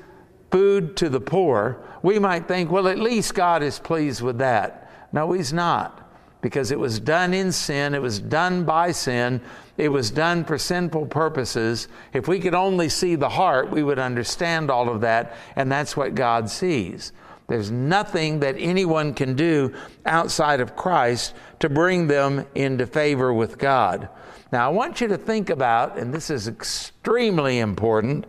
food 0.52 0.98
to 0.98 1.08
the 1.08 1.22
poor, 1.22 1.82
we 2.04 2.20
might 2.20 2.48
think, 2.48 2.70
well, 2.70 2.88
at 2.88 3.00
least 3.00 3.34
God 3.34 3.64
is 3.64 3.80
pleased 3.80 4.22
with 4.22 4.38
that. 4.40 4.92
No, 5.14 5.32
He's 5.32 5.54
not. 5.54 6.00
Because 6.42 6.72
it 6.72 6.80
was 6.80 7.00
done 7.00 7.34
in 7.34 7.52
sin, 7.52 7.94
it 7.94 8.02
was 8.02 8.20
done 8.20 8.66
by 8.66 8.92
sin, 8.92 9.40
it 9.78 9.90
was 9.90 10.10
done 10.10 10.44
for 10.44 10.58
sinful 10.58 11.06
purposes. 11.06 11.88
If 12.14 12.28
we 12.28 12.40
could 12.40 12.56
only 12.56 12.90
see 12.90 13.16
the 13.16 13.30
heart, 13.30 13.70
we 13.70 13.84
would 13.84 14.00
understand 14.00 14.70
all 14.70 14.90
of 14.90 15.02
that, 15.02 15.36
and 15.56 15.72
that's 15.72 15.96
what 15.96 16.16
God 16.16 16.50
sees. 16.50 17.14
There's 17.48 17.70
nothing 17.70 18.40
that 18.40 18.56
anyone 18.58 19.14
can 19.14 19.36
do 19.36 19.74
outside 20.06 20.62
of 20.62 20.76
Christ 20.76 21.36
to 21.60 21.70
bring 21.70 22.08
them 22.08 22.46
into 22.56 22.88
favor 22.88 23.34
with 23.34 23.58
God. 23.58 24.10
Now, 24.52 24.68
I 24.68 24.74
want 24.74 25.00
you 25.00 25.08
to 25.10 25.18
think 25.18 25.50
about, 25.50 25.98
and 25.98 26.14
this 26.14 26.30
is 26.30 26.48
extremely 26.48 27.60
important, 27.60 28.26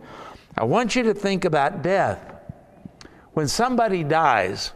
I 0.57 0.63
want 0.65 0.95
you 0.95 1.03
to 1.03 1.13
think 1.13 1.45
about 1.45 1.81
death. 1.81 2.19
When 3.33 3.47
somebody 3.47 4.03
dies, 4.03 4.71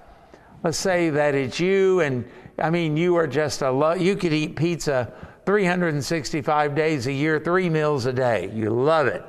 let's 0.64 0.78
say 0.78 1.10
that 1.12 1.36
it's 1.36 1.60
you, 1.60 2.00
and 2.00 2.28
I 2.58 2.70
mean, 2.70 2.98
you 2.98 3.16
are 3.16 3.28
just 3.28 3.62
a, 3.62 3.72
lo- 3.72 3.94
you 3.94 4.16
could 4.16 4.34
eat 4.34 4.56
pizza 4.56 5.14
365 5.46 6.76
days 6.76 7.08
a 7.08 7.14
year, 7.14 7.40
three 7.40 7.70
meals 7.70 8.06
a 8.06 8.14
day. 8.14 8.52
You 8.54 8.72
love 8.72 9.08
it. 9.08 9.24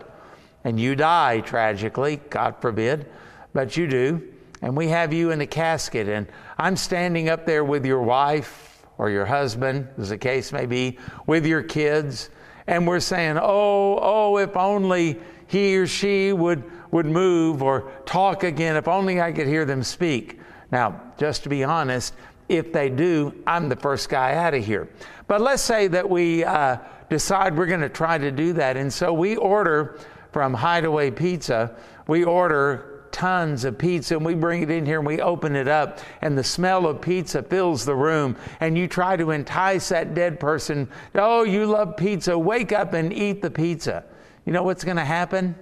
And 0.64 0.80
you 0.80 0.94
die 0.96 1.40
tragically, 1.40 2.16
God 2.30 2.56
forbid, 2.60 3.06
but 3.52 3.76
you 3.76 3.86
do 3.86 4.22
and 4.62 4.76
we 4.76 4.88
have 4.88 5.12
you 5.12 5.30
in 5.30 5.40
a 5.40 5.46
casket, 5.46 6.08
and 6.08 6.26
I'm 6.58 6.76
standing 6.76 7.28
up 7.28 7.46
there 7.46 7.64
with 7.64 7.86
your 7.86 8.02
wife 8.02 8.82
or 8.96 9.10
your 9.10 9.26
husband, 9.26 9.88
as 9.98 10.08
the 10.08 10.18
case 10.18 10.52
may 10.52 10.66
be, 10.66 10.98
with 11.26 11.46
your 11.46 11.62
kids, 11.62 12.30
and 12.66 12.86
we're 12.86 13.00
saying, 13.00 13.38
Oh, 13.40 13.98
oh, 14.00 14.38
if 14.38 14.56
only 14.56 15.18
he 15.48 15.76
or 15.76 15.86
she 15.86 16.32
would, 16.32 16.62
would 16.92 17.06
move 17.06 17.62
or 17.62 17.90
talk 18.06 18.44
again, 18.44 18.76
if 18.76 18.86
only 18.86 19.20
I 19.20 19.32
could 19.32 19.48
hear 19.48 19.64
them 19.64 19.82
speak. 19.82 20.38
Now, 20.70 21.00
just 21.18 21.42
to 21.42 21.48
be 21.48 21.64
honest, 21.64 22.14
if 22.48 22.72
they 22.72 22.88
do, 22.88 23.34
I'm 23.46 23.68
the 23.68 23.76
first 23.76 24.08
guy 24.08 24.34
out 24.34 24.54
of 24.54 24.64
here. 24.64 24.88
But 25.26 25.40
let's 25.40 25.62
say 25.62 25.88
that 25.88 26.08
we 26.08 26.44
uh, 26.44 26.76
decide 27.10 27.56
we're 27.56 27.66
going 27.66 27.80
to 27.80 27.88
try 27.88 28.18
to 28.18 28.30
do 28.30 28.52
that, 28.52 28.76
and 28.76 28.92
so 28.92 29.12
we 29.12 29.36
order 29.36 29.98
from 30.32 30.54
Hideaway 30.54 31.10
Pizza, 31.10 31.74
we 32.06 32.24
order 32.24 32.98
tons 33.10 33.64
of 33.64 33.78
pizza 33.78 34.16
and 34.16 34.24
we 34.24 34.34
bring 34.34 34.62
it 34.62 34.70
in 34.70 34.84
here 34.84 34.98
and 34.98 35.06
we 35.06 35.20
open 35.20 35.56
it 35.56 35.66
up 35.66 35.98
and 36.20 36.36
the 36.36 36.44
smell 36.44 36.86
of 36.86 37.00
pizza 37.00 37.42
fills 37.42 37.84
the 37.84 37.94
room 37.94 38.36
and 38.60 38.76
you 38.76 38.86
try 38.86 39.16
to 39.16 39.30
entice 39.30 39.88
that 39.88 40.14
dead 40.14 40.38
person, 40.38 40.88
oh, 41.14 41.42
you 41.42 41.66
love 41.66 41.96
pizza, 41.96 42.38
wake 42.38 42.70
up 42.70 42.92
and 42.92 43.12
eat 43.12 43.42
the 43.42 43.50
pizza. 43.50 44.04
You 44.48 44.54
know 44.54 44.62
what's 44.62 44.82
going 44.82 44.96
to 44.96 45.04
happen? 45.04 45.54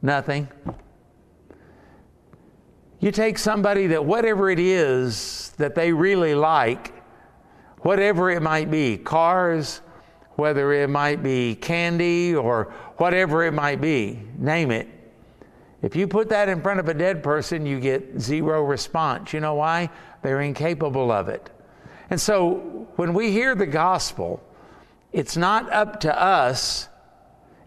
Nothing. 0.00 0.46
You 3.00 3.10
take 3.10 3.36
somebody 3.36 3.88
that 3.88 4.04
whatever 4.04 4.48
it 4.48 4.60
is 4.60 5.52
that 5.58 5.74
they 5.74 5.92
really 5.92 6.36
like, 6.36 6.94
whatever 7.78 8.30
it 8.30 8.42
might 8.42 8.70
be, 8.70 8.96
cars, 8.96 9.80
whether 10.36 10.72
it 10.72 10.88
might 10.88 11.24
be 11.24 11.56
candy 11.56 12.32
or 12.32 12.72
whatever 12.98 13.42
it 13.42 13.54
might 13.54 13.80
be, 13.80 14.22
name 14.38 14.70
it, 14.70 14.86
if 15.82 15.96
you 15.96 16.06
put 16.06 16.28
that 16.28 16.48
in 16.48 16.62
front 16.62 16.78
of 16.78 16.88
a 16.88 16.94
dead 16.94 17.24
person, 17.24 17.66
you 17.66 17.80
get 17.80 18.20
zero 18.20 18.62
response. 18.62 19.32
You 19.32 19.40
know 19.40 19.54
why? 19.54 19.90
They're 20.22 20.42
incapable 20.42 21.10
of 21.10 21.28
it. 21.28 21.50
And 22.08 22.20
so 22.20 22.86
when 22.94 23.14
we 23.14 23.32
hear 23.32 23.56
the 23.56 23.66
gospel, 23.66 24.40
it's 25.12 25.36
not 25.36 25.72
up 25.72 25.98
to 26.02 26.16
us. 26.16 26.86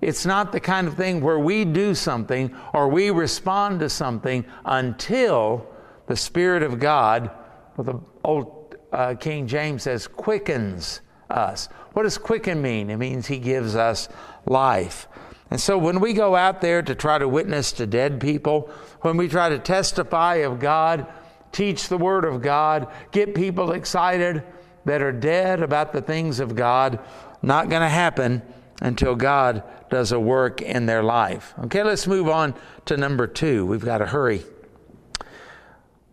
It's 0.04 0.26
not 0.26 0.52
the 0.52 0.60
kind 0.60 0.88
of 0.88 0.96
thing 0.96 1.22
where 1.22 1.40
we 1.40 1.64
do 1.64 1.96
something 1.96 2.54
or 2.74 2.90
we 2.90 3.10
respond 3.10 3.80
to 3.80 3.90
something 3.90 4.44
until 4.66 5.66
the 6.08 6.16
Spirit 6.18 6.62
of 6.62 6.80
God, 6.80 7.32
what 7.76 7.86
the 7.86 8.00
old 8.24 8.76
uh, 8.92 9.16
King 9.16 9.48
James 9.48 9.84
says, 9.84 10.08
quickens 10.08 11.00
us. 11.30 11.70
What 11.94 12.04
does 12.04 12.18
quicken 12.18 12.62
mean? 12.62 12.90
It 12.90 12.98
means 12.98 13.28
He 13.28 13.38
gives 13.38 13.76
us 13.76 14.10
life. 14.46 15.08
And 15.50 15.62
so 15.62 15.78
when 15.78 16.00
we 16.00 16.14
go 16.14 16.36
out 16.36 16.60
there 16.60 16.82
to 16.82 16.96
try 16.96 17.18
to 17.18 17.28
witness 17.28 17.72
to 17.74 17.86
dead 17.86 18.20
people, 18.20 18.70
when 19.02 19.16
we 19.16 19.28
try 19.30 19.50
to 19.50 19.60
testify 19.60 20.36
of 20.38 20.60
God, 20.60 21.08
teach 21.52 21.88
the 21.88 21.98
Word 21.98 22.26
of 22.26 22.42
God, 22.42 22.88
get 23.12 23.36
people 23.36 23.72
excited 23.72 24.44
that 24.86 25.02
are 25.02 25.12
dead 25.14 25.62
about 25.62 25.94
the 25.94 26.02
things 26.02 26.42
of 26.42 26.56
God, 26.56 27.00
not 27.42 27.70
going 27.70 27.82
to 27.82 27.90
happen 27.90 28.42
until 28.82 29.16
God 29.16 29.64
does 29.94 30.12
a 30.12 30.20
work 30.20 30.60
in 30.60 30.88
their 30.88 31.04
life. 31.04 31.54
Okay, 31.66 31.84
let's 31.84 32.08
move 32.08 32.28
on 32.28 32.56
to 32.86 32.98
number 32.98 33.28
two. 33.28 33.64
We've 33.64 33.86
got 33.86 34.00
to 34.00 34.08
hurry. 34.08 34.42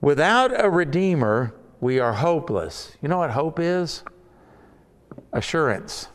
Without 0.03 0.53
a 0.62 0.69
Redeemer, 0.69 1.55
we 1.81 1.99
are 1.99 2.12
hopeless. 2.12 2.95
You 3.01 3.09
know 3.09 3.16
what 3.16 3.31
hope 3.31 3.59
is? 3.59 4.05
Assurance. 5.33 6.09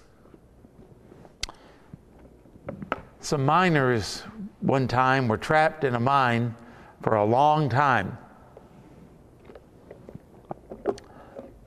Some 3.20 3.44
miners 3.44 4.22
one 4.62 4.88
time 4.88 5.28
were 5.28 5.38
trapped 5.38 5.84
in 5.84 5.96
a 5.96 6.00
mine 6.00 6.54
for 7.02 7.16
a 7.16 7.26
long 7.26 7.68
time. 7.68 8.16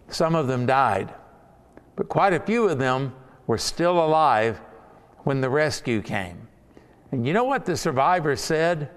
Some 0.07 0.37
of 0.37 0.47
them 0.47 0.65
died, 0.65 1.13
but 1.97 2.09
quite 2.09 2.35
a 2.35 2.41
few 2.41 2.69
of 2.69 2.79
them 2.79 3.15
were 3.49 3.59
still 3.59 3.99
alive 3.99 4.61
when 5.29 5.43
the 5.43 5.51
rescue 5.51 6.01
came. 6.01 6.49
And 7.13 7.27
you 7.27 7.35
know 7.35 7.45
what 7.45 7.67
the 7.67 7.77
survivors 7.77 8.41
said? 8.41 8.89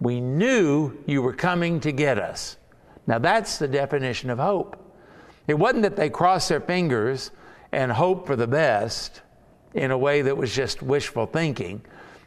We 0.00 0.18
knew 0.18 0.96
you 1.04 1.20
were 1.20 1.34
coming 1.34 1.78
to 1.80 1.92
get 1.92 2.18
us. 2.18 2.56
Now 3.06 3.18
that's 3.18 3.58
the 3.58 3.68
definition 3.68 4.30
of 4.30 4.38
hope. 4.38 4.82
It 5.46 5.52
wasn't 5.52 5.82
that 5.82 5.94
they 5.94 6.08
crossed 6.08 6.48
their 6.48 6.62
fingers 6.62 7.32
and 7.70 7.92
hoped 7.92 8.26
for 8.26 8.34
the 8.34 8.46
best 8.46 9.20
in 9.74 9.90
a 9.90 9.98
way 9.98 10.22
that 10.22 10.34
was 10.34 10.54
just 10.54 10.82
wishful 10.82 11.26
thinking. 11.26 11.82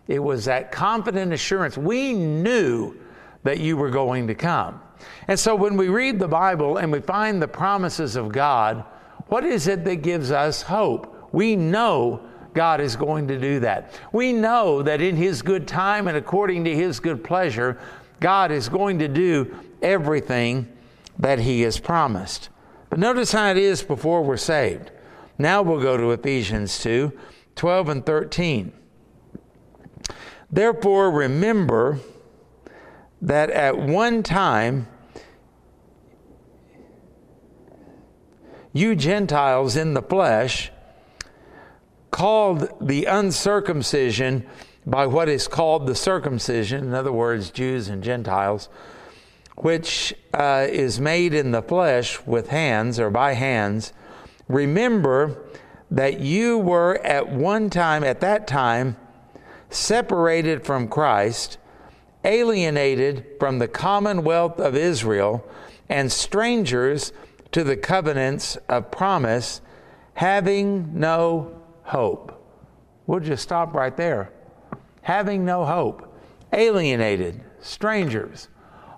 It 0.08 0.20
was 0.20 0.46
that 0.46 0.72
confident 0.72 1.34
assurance. 1.34 1.76
We 1.76 2.14
knew 2.14 2.96
that 3.42 3.60
you 3.60 3.76
were 3.76 3.90
going 3.90 4.28
to 4.28 4.36
come. 4.36 4.80
And 5.28 5.40
so 5.40 5.56
when 5.56 5.78
we 5.78 5.88
read 5.88 6.20
the 6.20 6.28
Bible 6.28 6.78
and 6.78 6.92
we 6.92 7.02
find 7.02 7.42
the 7.42 7.48
promises 7.48 8.16
of 8.16 8.32
God, 8.32 8.86
what 9.30 9.44
is 9.44 9.68
it 9.68 9.84
that 9.86 10.04
gives 10.04 10.30
us 10.30 10.62
hope? 10.62 11.30
We 11.32 11.56
know 11.56 12.28
God 12.54 12.82
is 12.82 12.96
going 12.96 13.28
to 13.30 13.40
do 13.40 13.60
that. 13.62 13.94
We 14.12 14.34
know 14.34 14.82
that 14.84 15.02
in 15.02 15.16
His 15.16 15.42
good 15.42 15.68
time 15.68 16.08
and 16.08 16.18
according 16.18 16.66
to 16.66 16.76
His 16.76 17.00
good 17.00 17.24
pleasure, 17.24 17.80
God 18.20 18.52
is 18.52 18.70
going 18.70 19.00
to 19.00 19.08
do 19.08 19.56
everything 19.82 20.68
that 21.20 21.40
He 21.40 21.62
has 21.62 21.80
promised. 21.80 22.50
But 22.90 23.00
notice 23.00 23.32
how 23.32 23.52
it 23.52 23.58
is 23.58 23.84
before 23.84 24.22
we're 24.22 24.38
saved. 24.38 24.92
Now 25.38 25.62
we'll 25.62 25.82
go 25.82 25.98
to 25.98 26.12
Ephesians 26.12 26.80
2 26.82 27.18
12 27.56 27.90
and 27.90 28.06
13. 28.06 28.74
Therefore, 30.52 31.12
remember 31.12 32.00
that 33.22 33.50
at 33.50 33.78
one 33.78 34.24
time, 34.24 34.88
you 38.74 38.96
Gentiles 38.96 39.76
in 39.76 39.94
the 39.94 40.02
flesh, 40.02 40.72
called 42.12 42.70
the 42.80 43.06
uncircumcision 43.06 44.46
by 44.86 45.06
what 45.06 45.30
is 45.30 45.48
called 45.48 45.88
the 45.88 45.96
circumcision, 45.96 46.84
in 46.86 46.94
other 46.94 47.12
words, 47.12 47.52
Jews 47.52 47.88
and 47.88 48.04
Gentiles, 48.04 48.70
which 49.56 50.14
uh, 50.34 50.68
is 50.70 51.00
made 51.00 51.34
in 51.34 51.52
the 51.52 51.62
flesh 51.62 52.20
with 52.26 52.50
hands 52.50 53.00
or 53.00 53.10
by 53.10 53.34
hands, 53.34 53.94
remember 54.48 55.38
that 55.90 56.20
you 56.20 56.58
were 56.58 57.00
at 57.04 57.30
one 57.30 57.70
time, 57.70 58.04
at 58.04 58.22
that 58.22 58.48
time, 58.48 58.98
separated 59.70 60.66
from 60.66 60.88
Christ, 60.88 61.58
alienated 62.24 63.26
from 63.40 63.60
the 63.60 63.68
commonwealth 63.68 64.60
of 64.60 64.76
Israel, 64.76 65.46
and 65.90 66.12
strangers 66.12 67.12
to 67.52 67.64
the 67.64 67.78
covenants 67.78 68.56
of 68.68 68.92
promise, 68.92 69.62
having 70.16 71.00
no 71.00 71.61
hope. 71.84 72.38
We'll 73.08 73.20
just 73.20 73.44
stop 73.44 73.74
right 73.74 73.96
there. 73.96 74.32
Having 75.02 75.46
no 75.46 75.66
hope. 75.66 76.08
alienated, 76.54 77.42
strangers. 77.62 78.50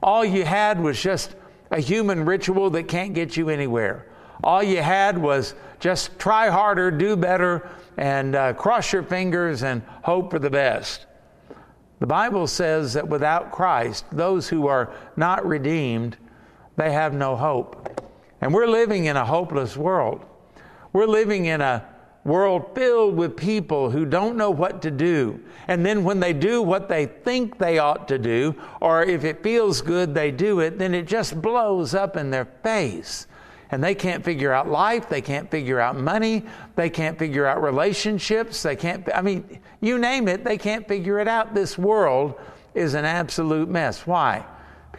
All 0.01 0.25
you 0.25 0.43
had 0.43 0.79
was 0.79 1.01
just 1.01 1.35
a 1.71 1.79
human 1.79 2.25
ritual 2.25 2.69
that 2.71 2.87
can't 2.87 3.13
get 3.13 3.37
you 3.37 3.49
anywhere. 3.49 4.07
All 4.43 4.61
you 4.61 4.81
had 4.81 5.17
was 5.17 5.53
just 5.79 6.17
try 6.19 6.49
harder, 6.49 6.91
do 6.91 7.15
better, 7.15 7.69
and 7.97 8.35
uh, 8.35 8.53
cross 8.53 8.91
your 8.91 9.03
fingers 9.03 9.63
and 9.63 9.81
hope 10.03 10.31
for 10.31 10.39
the 10.39 10.49
best. 10.49 11.05
The 11.99 12.07
Bible 12.07 12.47
says 12.47 12.93
that 12.93 13.07
without 13.07 13.51
Christ, 13.51 14.05
those 14.11 14.49
who 14.49 14.67
are 14.67 14.93
not 15.15 15.45
redeemed, 15.45 16.17
they 16.75 16.91
have 16.91 17.13
no 17.13 17.35
hope. 17.35 18.01
And 18.41 18.53
we're 18.53 18.67
living 18.67 19.05
in 19.05 19.15
a 19.15 19.25
hopeless 19.25 19.77
world. 19.77 20.25
We're 20.91 21.07
living 21.07 21.45
in 21.45 21.61
a 21.61 21.87
world 22.23 22.73
filled 22.73 23.15
with 23.15 23.35
people 23.35 23.89
who 23.89 24.05
don't 24.05 24.37
know 24.37 24.51
what 24.51 24.81
to 24.81 24.91
do. 24.91 25.39
And 25.67 25.85
then 25.85 26.03
when 26.03 26.19
they 26.19 26.33
do 26.33 26.61
what 26.61 26.87
they 26.87 27.05
think 27.05 27.57
they 27.57 27.79
ought 27.79 28.07
to 28.07 28.17
do, 28.17 28.55
or 28.81 29.03
if 29.03 29.23
it 29.23 29.43
feels 29.43 29.81
good, 29.81 30.13
they 30.13 30.31
do 30.31 30.59
it, 30.59 30.77
then 30.77 30.93
it 30.93 31.07
just 31.07 31.41
blows 31.41 31.93
up 31.93 32.15
in 32.15 32.31
their 32.31 32.45
face. 32.45 33.27
And 33.71 33.83
they 33.83 33.95
can't 33.95 34.23
figure 34.23 34.53
out 34.53 34.69
life, 34.69 35.09
they 35.09 35.21
can't 35.21 35.49
figure 35.49 35.79
out 35.79 35.97
money, 35.97 36.45
they 36.75 36.89
can't 36.89 37.17
figure 37.17 37.45
out 37.45 37.63
relationships, 37.63 38.61
they 38.61 38.75
can't, 38.75 39.07
I 39.13 39.21
mean, 39.21 39.59
you 39.81 39.97
name 39.97 40.27
it, 40.27 40.43
they 40.43 40.57
can't 40.57 40.87
figure 40.87 41.19
it 41.19 41.27
out. 41.27 41.55
This 41.55 41.77
world 41.77 42.35
is 42.75 42.93
an 42.93 43.05
absolute 43.05 43.69
mess. 43.69 44.05
Why? 44.05 44.45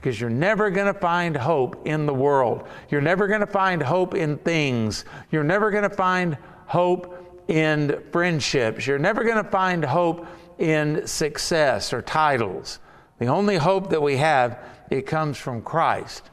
because 0.05 0.21
you're 0.21 0.29
never 0.29 0.69
going 0.69 0.93
to 0.93 1.01
find 1.01 1.35
hope 1.35 1.87
in 1.87 2.05
the 2.05 2.13
world. 2.13 2.69
You're 2.91 3.01
never 3.01 3.27
going 3.27 3.41
to 3.41 3.47
find 3.47 3.83
hope 3.83 4.15
in 4.15 4.37
things. 4.37 5.07
You're 5.31 5.43
never 5.43 5.71
going 5.71 5.85
to 5.85 5.89
find 5.89 6.37
hope 6.67 7.14
in 7.49 8.03
friendships. 8.13 8.87
You're 8.87 8.99
never 8.99 9.25
going 9.25 9.43
to 9.43 9.51
find 9.51 9.85
hope 9.85 10.27
in 10.59 11.07
success 11.07 11.93
or 11.93 12.03
titles. 12.03 12.79
The 13.19 13.27
only 13.27 13.57
hope 13.57 13.91
that 13.91 14.03
we 14.03 14.17
have, 14.17 14.59
it 14.91 15.07
comes 15.07 15.39
from 15.39 15.63
Christ. 15.63 16.31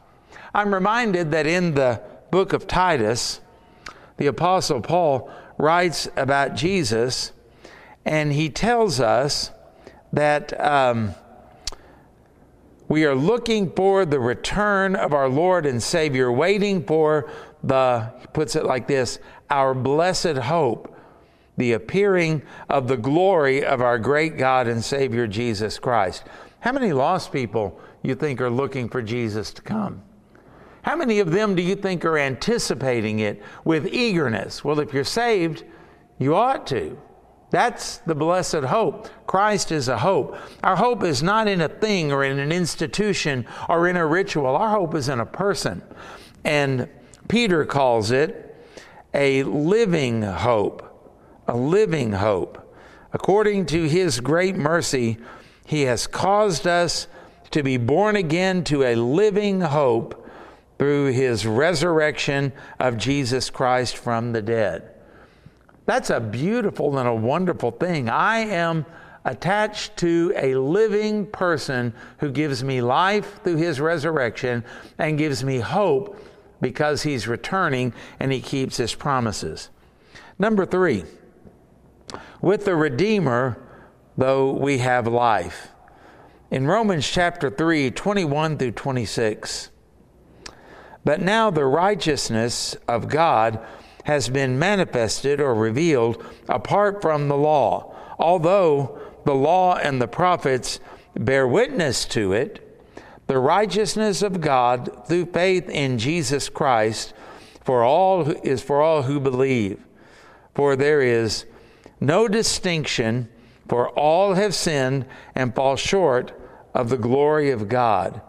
I'm 0.54 0.74
reminded 0.74 1.32
that 1.32 1.48
in 1.48 1.74
the 1.74 2.02
book 2.32 2.54
of 2.54 2.68
Titus, 2.68 3.42
the 4.18 4.28
Apostle 4.28 4.82
Paul 4.82 5.32
writes 5.58 6.08
about 6.16 6.56
Jesus, 6.56 7.32
and 8.06 8.34
he 8.34 8.50
tells 8.50 9.00
us 9.00 9.52
that 10.14 10.60
um, 10.60 11.14
we 12.88 13.06
are 13.06 13.16
looking 13.16 13.72
for 13.72 14.06
the 14.06 14.20
return 14.20 14.96
of 14.96 15.14
our 15.14 15.30
Lord 15.30 15.66
and 15.66 15.82
Savior, 15.82 16.32
waiting 16.32 16.84
for 16.84 17.32
the, 17.64 18.12
he 18.20 18.28
puts 18.28 18.56
it 18.56 18.66
like 18.66 18.88
this, 18.88 19.20
our 19.50 19.74
blessed 19.74 20.38
hope, 20.38 20.94
the 21.62 21.74
appearing 21.74 22.42
of 22.70 22.88
the 22.88 22.98
glory 22.98 23.64
of 23.64 23.82
our 23.82 24.00
great 24.00 24.36
God 24.36 24.68
and 24.68 24.84
Savior 24.84 25.28
Jesus 25.28 25.78
Christ. 25.78 26.24
How 26.62 26.72
many 26.72 26.92
lost 26.92 27.32
people 27.32 27.80
you 28.02 28.16
think 28.16 28.42
are 28.42 28.50
looking 28.50 28.90
for 28.90 29.02
Jesus 29.04 29.54
to 29.54 29.62
come? 29.62 30.02
How 30.82 30.96
many 30.96 31.20
of 31.20 31.32
them 31.32 31.54
do 31.54 31.62
you 31.62 31.76
think 31.76 32.04
are 32.04 32.18
anticipating 32.18 33.20
it 33.20 33.44
with 33.64 33.94
eagerness? 33.94 34.64
Well, 34.64 34.80
if 34.80 34.92
you're 34.92 35.04
saved, 35.04 35.64
you 36.18 36.36
ought 36.36 36.66
to. 36.68 36.98
That's 37.52 37.98
the 37.98 38.16
blessed 38.16 38.64
hope. 38.64 39.08
Christ 39.28 39.72
is 39.72 39.88
a 39.88 40.00
hope. 40.00 40.38
Our 40.64 40.76
hope 40.76 41.04
is 41.04 41.22
not 41.22 41.48
in 41.48 41.62
a 41.62 41.70
thing 41.70 42.12
or 42.12 42.24
in 42.24 42.40
an 42.40 42.52
institution 42.52 43.46
or 43.70 43.88
in 43.88 43.98
a 43.98 44.08
ritual. 44.08 44.56
Our 44.56 44.70
hope 44.70 44.96
is 44.96 45.10
in 45.10 45.20
a 45.20 45.26
person. 45.28 45.84
And 46.44 46.90
Peter 47.28 47.66
calls 47.66 48.10
it 48.10 48.56
a 49.14 49.44
living 49.44 50.24
hope. 50.24 50.88
A 51.52 51.58
living 51.58 52.14
hope. 52.14 52.74
According 53.12 53.66
to 53.66 53.84
his 53.84 54.22
great 54.22 54.56
mercy, 54.56 55.18
he 55.66 55.82
has 55.82 56.08
caused 56.08 56.66
us 56.66 57.08
to 57.52 57.62
be 57.62 57.76
born 57.76 58.16
again 58.16 58.64
to 58.64 58.84
a 58.84 58.96
living 58.96 59.60
hope 59.60 60.30
through 60.80 61.12
his 61.12 61.46
resurrection 61.46 62.54
of 62.80 62.96
Jesus 62.96 63.50
Christ 63.50 63.98
from 63.98 64.32
the 64.32 64.42
dead. 64.42 64.92
That's 65.86 66.10
a 66.10 66.22
beautiful 66.22 66.98
and 66.98 67.10
a 67.10 67.14
wonderful 67.14 67.72
thing. 67.72 68.08
I 68.08 68.46
am 68.46 68.86
attached 69.26 69.98
to 69.98 70.32
a 70.38 70.56
living 70.56 71.26
person 71.26 71.94
who 72.20 72.32
gives 72.32 72.64
me 72.64 72.80
life 72.80 73.44
through 73.44 73.58
his 73.58 73.82
resurrection 73.82 74.64
and 74.98 75.18
gives 75.18 75.44
me 75.44 75.60
hope 75.60 76.18
because 76.62 77.04
he's 77.04 77.28
returning 77.28 77.92
and 78.22 78.32
he 78.32 78.40
keeps 78.40 78.78
his 78.78 78.96
promises. 78.96 79.70
Number 80.40 80.66
three, 80.66 81.04
with 82.42 82.66
the 82.66 82.76
Redeemer, 82.76 83.58
though 84.18 84.52
we 84.52 84.80
have 84.80 85.08
life. 85.08 85.70
In 86.50 86.68
Romans 86.68 87.10
chapter 87.10 87.50
3, 87.50 87.92
21 87.92 88.58
through 88.58 88.72
26. 88.72 89.70
But 91.04 91.22
now 91.22 91.50
the 91.50 91.66
righteousness 91.66 92.76
of 92.88 93.08
God 93.08 93.60
has 94.06 94.30
been 94.30 94.60
manifested 94.60 95.40
or 95.40 95.54
revealed 95.54 96.24
apart 96.50 97.02
from 97.02 97.28
the 97.28 97.38
law. 97.38 97.96
Although 98.20 99.00
the 99.26 99.36
law 99.36 99.76
and 99.78 100.02
the 100.02 100.08
prophets 100.08 100.80
bear 101.16 101.48
witness 101.48 102.06
to 102.06 102.34
it, 102.34 102.68
the 103.28 103.40
righteousness 103.40 104.22
of 104.22 104.42
God 104.42 105.08
through 105.08 105.28
faith 105.28 105.70
in 105.70 105.98
Jesus 105.98 106.50
Christ 106.50 107.14
for 107.64 107.84
all 107.84 108.30
is 108.44 108.62
for 108.62 108.82
all 108.82 109.04
who 109.04 109.20
believe. 109.20 109.80
For 110.54 110.76
there 110.76 111.02
is 111.02 111.46
no 112.02 112.28
distinction, 112.28 113.30
for 113.70 113.90
all 113.90 114.34
have 114.34 114.54
sinned 114.54 115.06
and 115.34 115.56
fall 115.56 115.78
short 115.78 116.38
of 116.74 116.90
the 116.90 116.98
glory 116.98 117.52
of 117.52 117.70
God, 117.70 118.22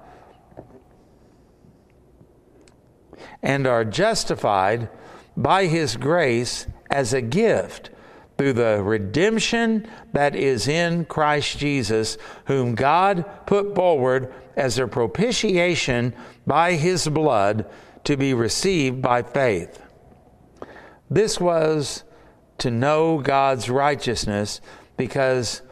and 3.42 3.66
are 3.66 3.84
justified 3.84 4.88
by 5.36 5.66
His 5.66 5.96
grace 5.96 6.66
as 6.90 7.12
a 7.12 7.22
gift 7.22 7.90
through 8.36 8.52
the 8.52 8.82
redemption 8.82 9.88
that 10.12 10.36
is 10.36 10.68
in 10.68 11.04
Christ 11.06 11.58
Jesus, 11.58 12.18
whom 12.44 12.74
God 12.74 13.24
put 13.46 13.74
forward 13.74 14.32
as 14.56 14.78
a 14.78 14.86
propitiation 14.86 16.14
by 16.46 16.74
His 16.74 17.08
blood 17.08 17.66
to 18.04 18.16
be 18.16 18.34
received 18.34 19.00
by 19.00 19.22
faith. 19.22 19.82
This 21.08 21.40
was 21.40 22.04
to 22.62 22.70
know 22.70 23.18
God's 23.18 23.70
righteousness 23.70 24.60
because 24.96 25.62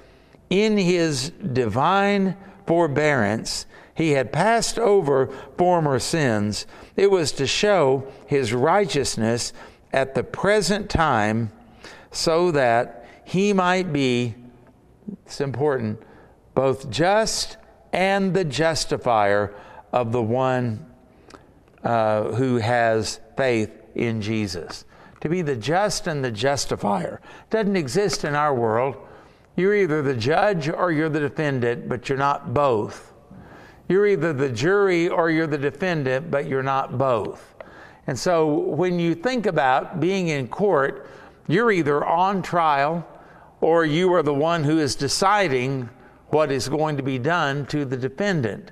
in 0.48 0.78
His 0.78 1.30
divine 1.30 2.36
forbearance, 2.66 3.66
he 4.00 4.12
had 4.12 4.32
passed 4.32 4.78
over 4.78 5.26
former 5.58 5.98
sins. 5.98 6.66
It 6.96 7.10
was 7.10 7.32
to 7.32 7.46
show 7.46 8.06
his 8.26 8.54
righteousness 8.54 9.52
at 9.92 10.14
the 10.14 10.24
present 10.24 10.88
time 10.88 11.52
so 12.10 12.50
that 12.52 13.04
he 13.24 13.52
might 13.52 13.92
be, 13.92 14.34
it's 15.26 15.40
important, 15.40 16.00
both 16.54 16.90
just 16.90 17.58
and 17.92 18.32
the 18.32 18.44
justifier 18.44 19.54
of 19.92 20.12
the 20.12 20.22
one 20.22 20.86
uh, 21.84 22.32
who 22.32 22.56
has 22.56 23.20
faith 23.36 23.70
in 23.94 24.22
Jesus. 24.22 24.84
To 25.20 25.28
be 25.28 25.42
the 25.42 25.56
just 25.56 26.06
and 26.06 26.24
the 26.24 26.30
justifier 26.30 27.20
doesn't 27.50 27.76
exist 27.76 28.24
in 28.24 28.34
our 28.34 28.54
world. 28.54 28.96
You're 29.56 29.74
either 29.74 30.02
the 30.02 30.16
judge 30.16 30.68
or 30.68 30.92
you're 30.92 31.08
the 31.08 31.20
defendant, 31.20 31.88
but 31.88 32.08
you're 32.08 32.18
not 32.18 32.54
both. 32.54 33.12
You're 33.88 34.06
either 34.06 34.32
the 34.32 34.48
jury 34.48 35.08
or 35.08 35.30
you're 35.30 35.46
the 35.46 35.58
defendant, 35.58 36.30
but 36.30 36.46
you're 36.46 36.62
not 36.62 36.96
both. 36.96 37.54
And 38.06 38.18
so 38.18 38.46
when 38.46 38.98
you 38.98 39.14
think 39.14 39.46
about 39.46 40.00
being 40.00 40.28
in 40.28 40.48
court, 40.48 41.08
you're 41.48 41.70
either 41.72 42.04
on 42.04 42.42
trial 42.42 43.06
or 43.60 43.84
you 43.84 44.12
are 44.14 44.22
the 44.22 44.32
one 44.32 44.64
who 44.64 44.78
is 44.78 44.94
deciding 44.94 45.90
what 46.28 46.50
is 46.50 46.68
going 46.68 46.96
to 46.96 47.02
be 47.02 47.18
done 47.18 47.66
to 47.66 47.84
the 47.84 47.96
defendant. 47.96 48.70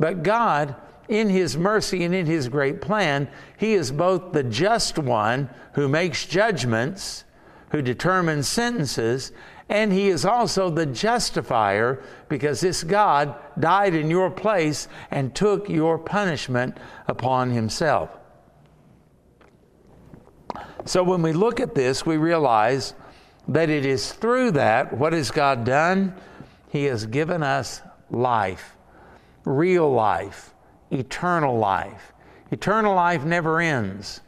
But 0.00 0.22
God, 0.22 0.74
in 1.08 1.28
His 1.28 1.56
mercy 1.56 2.04
and 2.04 2.14
in 2.14 2.26
His 2.26 2.48
great 2.48 2.80
plan, 2.80 3.28
He 3.56 3.74
is 3.74 3.90
both 3.90 4.32
the 4.32 4.42
just 4.42 4.98
one 4.98 5.50
who 5.74 5.88
makes 5.88 6.26
judgments, 6.26 7.24
who 7.70 7.82
determines 7.82 8.48
sentences, 8.48 9.32
and 9.68 9.92
he 9.92 10.08
is 10.08 10.24
also 10.24 10.68
the 10.70 10.86
justifier 10.86 12.02
because 12.28 12.60
this 12.60 12.84
God 12.84 13.34
died 13.58 13.94
in 13.94 14.10
your 14.10 14.30
place 14.30 14.88
and 15.10 15.34
took 15.34 15.68
your 15.68 15.98
punishment 15.98 16.76
upon 17.08 17.50
himself. 17.50 18.16
So 20.84 21.02
when 21.02 21.22
we 21.22 21.32
look 21.32 21.60
at 21.60 21.74
this, 21.74 22.04
we 22.04 22.18
realize 22.18 22.94
that 23.48 23.70
it 23.70 23.86
is 23.86 24.12
through 24.12 24.52
that, 24.52 24.96
what 24.96 25.12
has 25.12 25.30
God 25.30 25.64
done? 25.64 26.14
He 26.68 26.84
has 26.84 27.06
given 27.06 27.42
us 27.42 27.80
life, 28.10 28.76
real 29.44 29.90
life, 29.90 30.53
eternal 30.94 31.58
life. 31.58 32.12
Eternal 32.50 32.94
life 32.94 33.24
never 33.24 33.60
ends. 33.60 34.20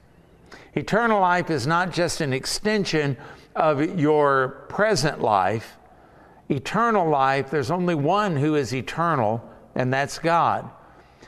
Eternal 0.75 1.21
life 1.21 1.49
is 1.49 1.67
not 1.67 1.93
just 1.93 2.21
an 2.21 2.33
extension 2.33 3.17
of 3.55 3.99
your 3.99 4.67
present 4.69 5.23
life, 5.23 5.79
eternal 6.51 7.09
life, 7.09 7.51
there's 7.51 7.71
only 7.71 7.95
one 7.95 8.37
who 8.37 8.55
is 8.55 8.75
eternal, 8.75 9.43
and 9.75 9.93
that's 9.93 10.19
God. 10.19 10.69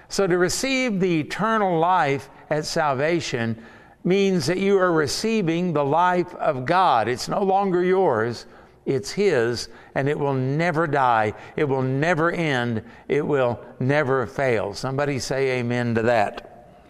So 0.08 0.26
to 0.26 0.38
receive 0.38 1.00
the 1.00 1.20
eternal 1.20 1.78
life 1.78 2.28
at 2.50 2.64
salvation 2.66 3.62
means 4.04 4.46
that 4.46 4.58
you 4.58 4.78
are 4.78 4.92
receiving 4.92 5.72
the 5.72 5.84
life 5.84 6.34
of 6.36 6.64
God. 6.64 7.08
It's 7.08 7.28
no 7.28 7.42
longer 7.42 7.82
yours, 7.82 8.46
it's 8.88 9.12
His, 9.12 9.68
and 9.94 10.08
it 10.08 10.18
will 10.18 10.34
never 10.34 10.86
die. 10.86 11.34
It 11.56 11.64
will 11.64 11.82
never 11.82 12.30
end. 12.30 12.82
It 13.06 13.26
will 13.26 13.60
never 13.78 14.26
fail. 14.26 14.74
Somebody 14.74 15.18
say 15.18 15.58
amen 15.58 15.94
to 15.96 16.02
that. 16.02 16.84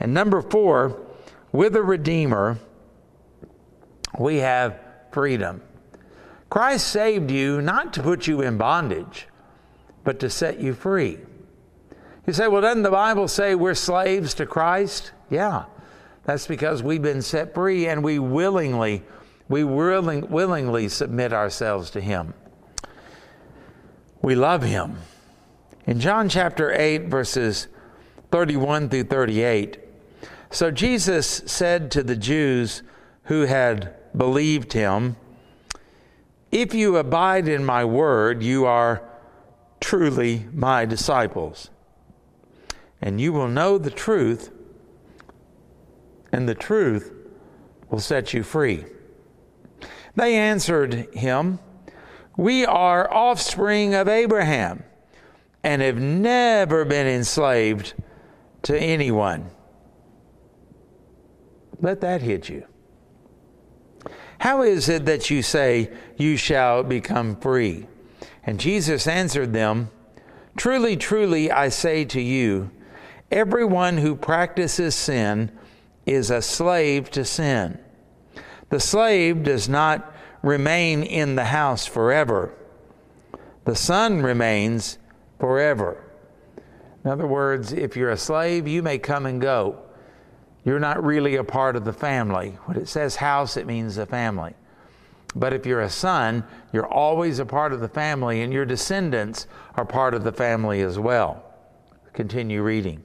And 0.00 0.12
number 0.12 0.42
four, 0.42 1.00
with 1.52 1.76
a 1.76 1.82
Redeemer, 1.82 2.58
we 4.18 4.38
have 4.38 4.80
freedom. 5.12 5.62
Christ 6.50 6.88
saved 6.88 7.30
you 7.30 7.62
not 7.62 7.92
to 7.94 8.02
put 8.02 8.26
you 8.26 8.40
in 8.42 8.58
bondage, 8.58 9.28
but 10.02 10.18
to 10.20 10.28
set 10.28 10.60
you 10.60 10.74
free. 10.74 11.18
You 12.26 12.32
say, 12.32 12.48
well, 12.48 12.62
doesn't 12.62 12.82
the 12.82 12.90
Bible 12.90 13.28
say 13.28 13.54
we're 13.54 13.74
slaves 13.74 14.34
to 14.34 14.46
Christ? 14.46 15.12
Yeah. 15.30 15.64
That's 16.24 16.46
because 16.46 16.82
we've 16.82 17.02
been 17.02 17.22
set 17.22 17.54
free 17.54 17.86
and 17.86 18.02
we 18.02 18.18
willingly, 18.18 19.02
we 19.48 19.64
willing, 19.64 20.28
willingly 20.30 20.88
submit 20.88 21.32
ourselves 21.32 21.90
to 21.90 22.00
Him. 22.00 22.34
We 24.22 24.34
love 24.34 24.62
Him. 24.62 24.98
In 25.86 26.00
John 26.00 26.28
chapter 26.28 26.72
8, 26.72 27.08
verses 27.08 27.68
31 28.30 28.88
through 28.88 29.04
38, 29.04 29.78
so 30.50 30.70
Jesus 30.70 31.42
said 31.46 31.90
to 31.90 32.02
the 32.02 32.16
Jews 32.16 32.82
who 33.24 33.42
had 33.42 33.94
believed 34.16 34.72
Him, 34.72 35.16
if 36.50 36.72
you 36.72 36.96
abide 36.96 37.48
in 37.48 37.64
my 37.64 37.84
word, 37.84 38.42
you 38.42 38.64
are 38.64 39.02
truly 39.80 40.46
my 40.52 40.84
disciples. 40.84 41.68
And 43.02 43.20
you 43.20 43.32
will 43.32 43.48
know 43.48 43.76
the 43.76 43.90
truth, 43.90 44.50
and 46.32 46.48
the 46.48 46.54
truth 46.54 47.12
will 47.90 47.98
set 47.98 48.32
you 48.32 48.42
free. 48.42 48.84
They 50.16 50.36
answered 50.36 51.08
him, 51.14 51.58
We 52.36 52.64
are 52.64 53.12
offspring 53.12 53.94
of 53.94 54.08
Abraham 54.08 54.84
and 55.62 55.82
have 55.82 55.98
never 55.98 56.84
been 56.84 57.06
enslaved 57.06 57.94
to 58.62 58.78
anyone. 58.78 59.50
Let 61.80 62.00
that 62.02 62.22
hit 62.22 62.48
you. 62.48 62.66
How 64.38 64.62
is 64.62 64.88
it 64.88 65.06
that 65.06 65.30
you 65.30 65.42
say, 65.42 65.90
You 66.16 66.36
shall 66.36 66.82
become 66.82 67.36
free? 67.36 67.86
And 68.44 68.60
Jesus 68.60 69.06
answered 69.06 69.52
them, 69.52 69.90
Truly, 70.56 70.96
truly, 70.96 71.50
I 71.50 71.70
say 71.70 72.04
to 72.04 72.20
you, 72.20 72.70
everyone 73.30 73.98
who 73.98 74.14
practices 74.14 74.94
sin 74.94 75.50
is 76.06 76.30
a 76.30 76.42
slave 76.42 77.10
to 77.10 77.24
sin. 77.24 77.78
The 78.70 78.80
slave 78.80 79.42
does 79.42 79.68
not 79.68 80.14
remain 80.42 81.02
in 81.02 81.36
the 81.36 81.44
house 81.44 81.86
forever, 81.86 82.54
the 83.64 83.74
son 83.76 84.22
remains 84.22 84.98
forever. 85.38 86.04
In 87.04 87.10
other 87.10 87.26
words, 87.26 87.72
if 87.72 87.96
you're 87.96 88.10
a 88.10 88.16
slave, 88.16 88.66
you 88.66 88.82
may 88.82 88.98
come 88.98 89.26
and 89.26 89.40
go. 89.40 89.78
You're 90.64 90.80
not 90.80 91.04
really 91.04 91.36
a 91.36 91.44
part 91.44 91.76
of 91.76 91.84
the 91.84 91.92
family. 91.92 92.58
When 92.64 92.78
it 92.78 92.88
says 92.88 93.16
house, 93.16 93.56
it 93.58 93.66
means 93.66 93.98
a 93.98 94.06
family. 94.06 94.54
But 95.36 95.52
if 95.52 95.66
you're 95.66 95.82
a 95.82 95.90
son, 95.90 96.44
you're 96.72 96.86
always 96.86 97.38
a 97.38 97.46
part 97.46 97.72
of 97.72 97.80
the 97.80 97.88
family, 97.88 98.42
and 98.42 98.52
your 98.52 98.64
descendants 98.64 99.46
are 99.74 99.84
part 99.84 100.14
of 100.14 100.24
the 100.24 100.32
family 100.32 100.80
as 100.80 100.98
well. 100.98 101.44
Continue 102.12 102.62
reading. 102.62 103.02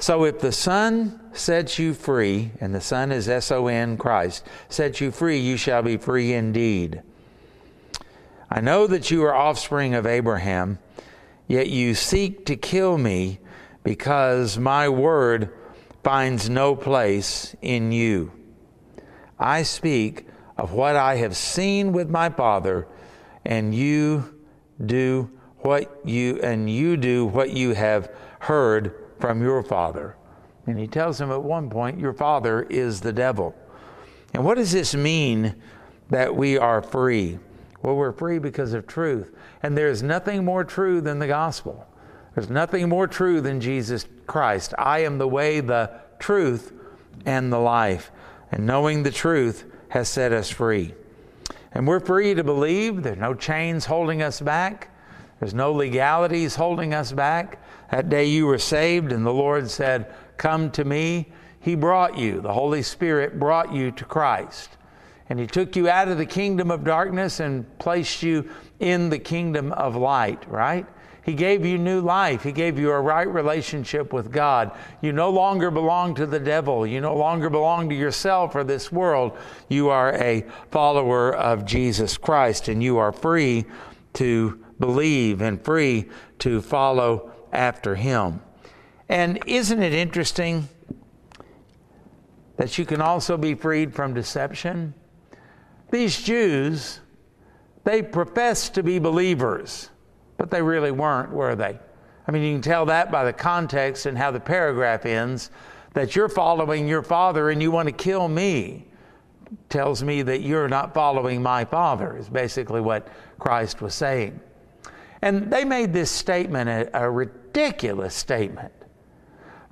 So 0.00 0.24
if 0.24 0.38
the 0.38 0.52
Son 0.52 1.20
sets 1.32 1.78
you 1.78 1.92
free, 1.92 2.52
and 2.60 2.72
the 2.72 2.80
Son 2.80 3.10
is 3.10 3.28
S 3.28 3.50
O 3.50 3.66
N 3.66 3.96
Christ, 3.96 4.46
sets 4.68 5.00
you 5.00 5.10
free, 5.10 5.38
you 5.38 5.56
shall 5.56 5.82
be 5.82 5.96
free 5.96 6.32
indeed. 6.32 7.02
I 8.48 8.60
know 8.60 8.86
that 8.86 9.10
you 9.10 9.24
are 9.24 9.34
offspring 9.34 9.94
of 9.94 10.06
Abraham, 10.06 10.78
yet 11.48 11.68
you 11.68 11.94
seek 11.94 12.46
to 12.46 12.56
kill 12.56 12.96
me 12.96 13.40
because 13.82 14.56
my 14.56 14.88
word 14.88 15.52
finds 16.04 16.48
no 16.48 16.76
place 16.76 17.56
in 17.60 17.90
you. 17.90 18.30
I 19.36 19.64
speak 19.64 20.28
of 20.56 20.72
what 20.72 20.94
I 20.94 21.16
have 21.16 21.36
seen 21.36 21.92
with 21.92 22.08
my 22.08 22.30
Father, 22.30 22.86
and 23.44 23.74
you 23.74 24.34
do 24.84 25.28
what 25.58 26.00
you 26.04 26.38
and 26.40 26.70
you 26.70 26.96
do 26.96 27.26
what 27.26 27.50
you 27.50 27.74
have 27.74 28.12
heard 28.38 28.94
from 29.20 29.42
your 29.42 29.62
father. 29.62 30.16
And 30.66 30.78
he 30.78 30.86
tells 30.86 31.20
him 31.20 31.30
at 31.30 31.42
one 31.42 31.70
point, 31.70 31.98
Your 31.98 32.12
father 32.12 32.62
is 32.64 33.00
the 33.00 33.12
devil. 33.12 33.54
And 34.34 34.44
what 34.44 34.56
does 34.56 34.72
this 34.72 34.94
mean 34.94 35.54
that 36.10 36.34
we 36.34 36.58
are 36.58 36.82
free? 36.82 37.38
Well, 37.82 37.96
we're 37.96 38.12
free 38.12 38.38
because 38.38 38.74
of 38.74 38.86
truth. 38.86 39.34
And 39.62 39.76
there 39.76 39.88
is 39.88 40.02
nothing 40.02 40.44
more 40.44 40.64
true 40.64 41.00
than 41.00 41.18
the 41.18 41.26
gospel. 41.26 41.86
There's 42.34 42.50
nothing 42.50 42.88
more 42.88 43.06
true 43.06 43.40
than 43.40 43.60
Jesus 43.60 44.06
Christ. 44.26 44.74
I 44.78 45.00
am 45.00 45.18
the 45.18 45.28
way, 45.28 45.60
the 45.60 45.90
truth, 46.18 46.72
and 47.24 47.52
the 47.52 47.58
life. 47.58 48.10
And 48.52 48.66
knowing 48.66 49.02
the 49.02 49.10
truth 49.10 49.64
has 49.88 50.08
set 50.08 50.32
us 50.32 50.50
free. 50.50 50.94
And 51.72 51.86
we're 51.86 52.00
free 52.00 52.34
to 52.34 52.44
believe. 52.44 53.02
There's 53.02 53.18
no 53.18 53.34
chains 53.34 53.86
holding 53.86 54.22
us 54.22 54.40
back. 54.40 54.90
There's 55.40 55.54
no 55.54 55.72
legalities 55.72 56.54
holding 56.56 56.94
us 56.94 57.12
back. 57.12 57.62
That 57.90 58.08
day 58.08 58.26
you 58.26 58.46
were 58.46 58.58
saved, 58.58 59.12
and 59.12 59.24
the 59.24 59.32
Lord 59.32 59.70
said, 59.70 60.12
Come 60.36 60.70
to 60.72 60.84
me. 60.84 61.32
He 61.60 61.74
brought 61.74 62.16
you, 62.16 62.40
the 62.40 62.52
Holy 62.52 62.82
Spirit 62.82 63.38
brought 63.38 63.72
you 63.72 63.90
to 63.92 64.04
Christ. 64.04 64.70
And 65.28 65.38
He 65.38 65.46
took 65.46 65.76
you 65.76 65.88
out 65.88 66.08
of 66.08 66.18
the 66.18 66.26
kingdom 66.26 66.70
of 66.70 66.84
darkness 66.84 67.40
and 67.40 67.78
placed 67.78 68.22
you 68.22 68.48
in 68.80 69.10
the 69.10 69.18
kingdom 69.18 69.72
of 69.72 69.96
light, 69.96 70.48
right? 70.48 70.86
He 71.28 71.34
gave 71.34 71.66
you 71.66 71.76
new 71.76 72.00
life. 72.00 72.42
He 72.42 72.52
gave 72.52 72.78
you 72.78 72.90
a 72.90 72.98
right 72.98 73.28
relationship 73.28 74.14
with 74.14 74.32
God. 74.32 74.72
You 75.02 75.12
no 75.12 75.28
longer 75.28 75.70
belong 75.70 76.14
to 76.14 76.24
the 76.24 76.40
devil. 76.40 76.86
You 76.86 77.02
no 77.02 77.14
longer 77.14 77.50
belong 77.50 77.90
to 77.90 77.94
yourself 77.94 78.54
or 78.54 78.64
this 78.64 78.90
world. 78.90 79.36
You 79.68 79.90
are 79.90 80.14
a 80.14 80.46
follower 80.70 81.36
of 81.36 81.66
Jesus 81.66 82.16
Christ 82.16 82.68
and 82.68 82.82
you 82.82 82.96
are 82.96 83.12
free 83.12 83.66
to 84.14 84.64
believe 84.80 85.42
and 85.42 85.62
free 85.62 86.08
to 86.38 86.62
follow 86.62 87.30
after 87.52 87.94
Him. 87.94 88.40
And 89.08 89.40
isn't 89.46 89.82
it 89.82 89.92
interesting 89.92 90.68
that 92.56 92.76
you 92.78 92.84
can 92.84 93.00
also 93.00 93.36
be 93.36 93.54
freed 93.54 93.94
from 93.94 94.14
deception? 94.14 94.94
These 95.90 96.22
Jews, 96.22 97.00
they 97.84 98.02
profess 98.02 98.68
to 98.70 98.82
be 98.82 98.98
believers 98.98 99.90
but 100.38 100.50
they 100.50 100.62
really 100.62 100.92
weren't, 100.92 101.30
were 101.30 101.54
they? 101.54 101.78
I 102.26 102.30
mean, 102.30 102.42
you 102.42 102.54
can 102.54 102.62
tell 102.62 102.86
that 102.86 103.10
by 103.10 103.24
the 103.24 103.32
context 103.32 104.06
and 104.06 104.16
how 104.16 104.30
the 104.30 104.40
paragraph 104.40 105.04
ends 105.04 105.50
that 105.92 106.16
you're 106.16 106.28
following 106.28 106.88
your 106.88 107.02
father 107.02 107.50
and 107.50 107.60
you 107.60 107.70
want 107.70 107.88
to 107.88 107.92
kill 107.92 108.28
me 108.28 108.86
tells 109.68 110.02
me 110.02 110.22
that 110.22 110.42
you're 110.42 110.68
not 110.68 110.94
following 110.94 111.42
my 111.42 111.64
father, 111.64 112.16
is 112.16 112.28
basically 112.28 112.80
what 112.80 113.08
Christ 113.38 113.82
was 113.82 113.94
saying. 113.94 114.38
And 115.22 115.50
they 115.50 115.64
made 115.64 115.92
this 115.92 116.10
statement, 116.10 116.68
a, 116.68 117.04
a 117.04 117.30
ridiculous 117.48 118.14
statement. 118.14 118.72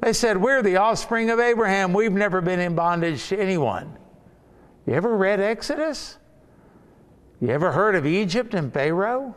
They 0.01 0.13
said, 0.13 0.41
We're 0.41 0.63
the 0.63 0.77
offspring 0.77 1.31
of 1.31 1.41
Abraham. 1.41 1.93
We've 1.93 2.13
never 2.13 2.41
been 2.41 2.61
in 2.61 2.75
bondage 2.75 3.29
to 3.29 3.39
anyone. 3.39 3.97
You 4.87 4.95
ever 4.95 5.17
read 5.17 5.41
Exodus? 5.41 6.19
You 7.41 7.49
ever 7.49 7.73
heard 7.73 7.95
of 7.95 8.07
Egypt 8.07 8.55
and 8.55 8.73
Pharaoh? 8.73 9.35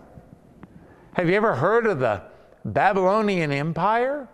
Have 1.14 1.28
you 1.28 1.36
ever 1.36 1.56
heard 1.56 1.86
of 1.86 2.00
the 2.00 2.22
Babylonian 2.64 3.52
Empire, 3.52 4.28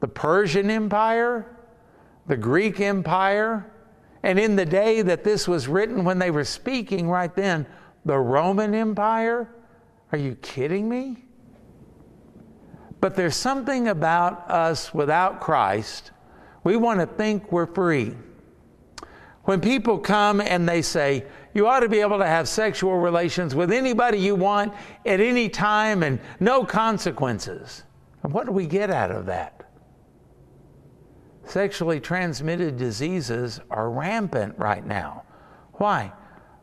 the 0.00 0.08
Persian 0.08 0.70
Empire, 0.70 1.56
the 2.26 2.36
Greek 2.36 2.80
Empire? 2.80 3.70
And 4.22 4.38
in 4.38 4.56
the 4.56 4.66
day 4.66 5.02
that 5.02 5.24
this 5.24 5.46
was 5.46 5.68
written, 5.68 6.04
when 6.04 6.18
they 6.18 6.30
were 6.30 6.44
speaking 6.44 7.08
right 7.08 7.34
then, 7.34 7.66
the 8.04 8.18
Roman 8.18 8.74
Empire? 8.74 9.48
Are 10.12 10.18
you 10.18 10.34
kidding 10.36 10.88
me? 10.88 11.23
But 13.04 13.16
there's 13.16 13.36
something 13.36 13.88
about 13.88 14.50
us 14.50 14.94
without 14.94 15.38
Christ. 15.38 16.10
We 16.62 16.78
want 16.78 17.00
to 17.00 17.06
think 17.06 17.52
we're 17.52 17.66
free. 17.66 18.14
When 19.42 19.60
people 19.60 19.98
come 19.98 20.40
and 20.40 20.66
they 20.66 20.80
say, 20.80 21.26
you 21.52 21.66
ought 21.66 21.80
to 21.80 21.88
be 21.90 22.00
able 22.00 22.16
to 22.16 22.26
have 22.26 22.48
sexual 22.48 22.96
relations 22.96 23.54
with 23.54 23.70
anybody 23.72 24.16
you 24.16 24.34
want 24.34 24.72
at 25.04 25.20
any 25.20 25.50
time 25.50 26.02
and 26.02 26.18
no 26.40 26.64
consequences. 26.64 27.82
And 28.22 28.32
what 28.32 28.46
do 28.46 28.52
we 28.52 28.64
get 28.64 28.88
out 28.88 29.10
of 29.10 29.26
that? 29.26 29.68
Sexually 31.44 32.00
transmitted 32.00 32.78
diseases 32.78 33.60
are 33.68 33.90
rampant 33.90 34.58
right 34.58 34.86
now. 34.86 35.24
Why? 35.74 36.10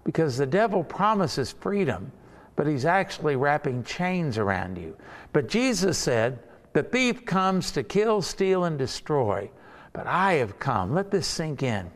because 0.04 0.38
the 0.38 0.46
devil 0.46 0.84
promises 0.84 1.52
freedom, 1.52 2.12
but 2.56 2.68
he's 2.68 2.86
actually 2.86 3.36
wrapping 3.36 3.84
chains 3.84 4.38
around 4.38 4.78
you. 4.78 4.96
But 5.34 5.48
Jesus 5.48 5.98
said, 5.98 6.40
The 6.74 6.84
thief 6.84 7.26
comes 7.26 7.72
to 7.72 7.84
kill, 7.84 8.22
steal, 8.22 8.66
and 8.66 8.78
destroy, 8.78 9.50
but 9.94 10.08
I 10.08 10.34
have 10.34 10.60
come. 10.60 10.94
Let 10.94 11.12
this 11.12 11.28
sink 11.28 11.64
in. 11.64 11.90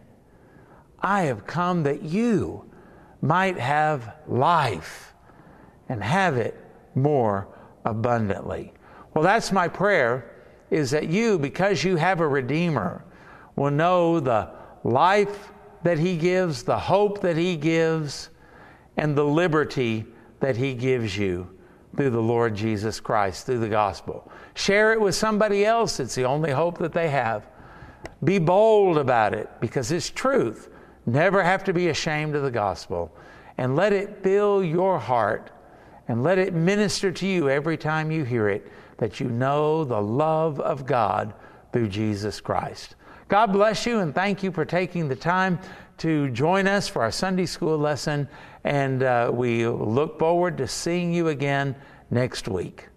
I 0.99 1.23
have 1.23 1.45
come 1.45 1.83
that 1.83 2.01
you 2.01 2.69
might 3.21 3.57
have 3.57 4.15
life 4.27 5.13
and 5.89 6.03
have 6.03 6.37
it 6.37 6.59
more 6.95 7.47
abundantly. 7.83 8.73
Well, 9.13 9.23
that's 9.23 9.51
my 9.51 9.67
prayer 9.67 10.31
is 10.71 10.91
that 10.91 11.09
you, 11.09 11.37
because 11.37 11.83
you 11.83 11.95
have 11.95 12.19
a 12.19 12.27
Redeemer, 12.27 13.03
will 13.55 13.71
know 13.71 14.19
the 14.19 14.49
life 14.83 15.51
that 15.83 15.99
He 15.99 16.17
gives, 16.17 16.63
the 16.63 16.77
hope 16.77 17.21
that 17.21 17.37
He 17.37 17.55
gives, 17.55 18.29
and 18.97 19.15
the 19.15 19.23
liberty 19.23 20.05
that 20.39 20.57
He 20.57 20.73
gives 20.73 21.17
you 21.17 21.49
through 21.95 22.09
the 22.09 22.21
Lord 22.21 22.55
Jesus 22.55 22.99
Christ, 22.99 23.45
through 23.45 23.59
the 23.59 23.69
gospel. 23.69 24.29
Share 24.53 24.93
it 24.93 24.99
with 24.99 25.15
somebody 25.15 25.65
else. 25.65 25.99
It's 25.99 26.15
the 26.15 26.25
only 26.25 26.51
hope 26.51 26.77
that 26.79 26.93
they 26.93 27.09
have. 27.09 27.47
Be 28.23 28.37
bold 28.37 28.97
about 28.97 29.33
it 29.33 29.49
because 29.59 29.91
it's 29.91 30.09
truth. 30.09 30.69
Never 31.05 31.43
have 31.43 31.63
to 31.65 31.73
be 31.73 31.89
ashamed 31.89 32.35
of 32.35 32.43
the 32.43 32.51
gospel. 32.51 33.15
And 33.57 33.75
let 33.75 33.93
it 33.93 34.21
fill 34.23 34.63
your 34.63 34.99
heart 34.99 35.51
and 36.07 36.23
let 36.23 36.37
it 36.37 36.53
minister 36.53 37.11
to 37.11 37.27
you 37.27 37.49
every 37.49 37.77
time 37.77 38.11
you 38.11 38.23
hear 38.23 38.49
it 38.49 38.71
that 38.97 39.19
you 39.19 39.29
know 39.29 39.83
the 39.83 40.01
love 40.01 40.59
of 40.59 40.85
God 40.85 41.33
through 41.71 41.87
Jesus 41.87 42.39
Christ. 42.39 42.95
God 43.27 43.51
bless 43.51 43.85
you 43.85 43.99
and 43.99 44.13
thank 44.13 44.43
you 44.43 44.51
for 44.51 44.65
taking 44.65 45.07
the 45.07 45.15
time 45.15 45.59
to 45.97 46.29
join 46.29 46.67
us 46.67 46.87
for 46.87 47.03
our 47.03 47.11
Sunday 47.11 47.45
school 47.45 47.77
lesson. 47.77 48.27
And 48.63 49.03
uh, 49.03 49.31
we 49.33 49.67
look 49.67 50.19
forward 50.19 50.57
to 50.57 50.67
seeing 50.67 51.13
you 51.13 51.27
again 51.29 51.75
next 52.09 52.47
week. 52.47 52.87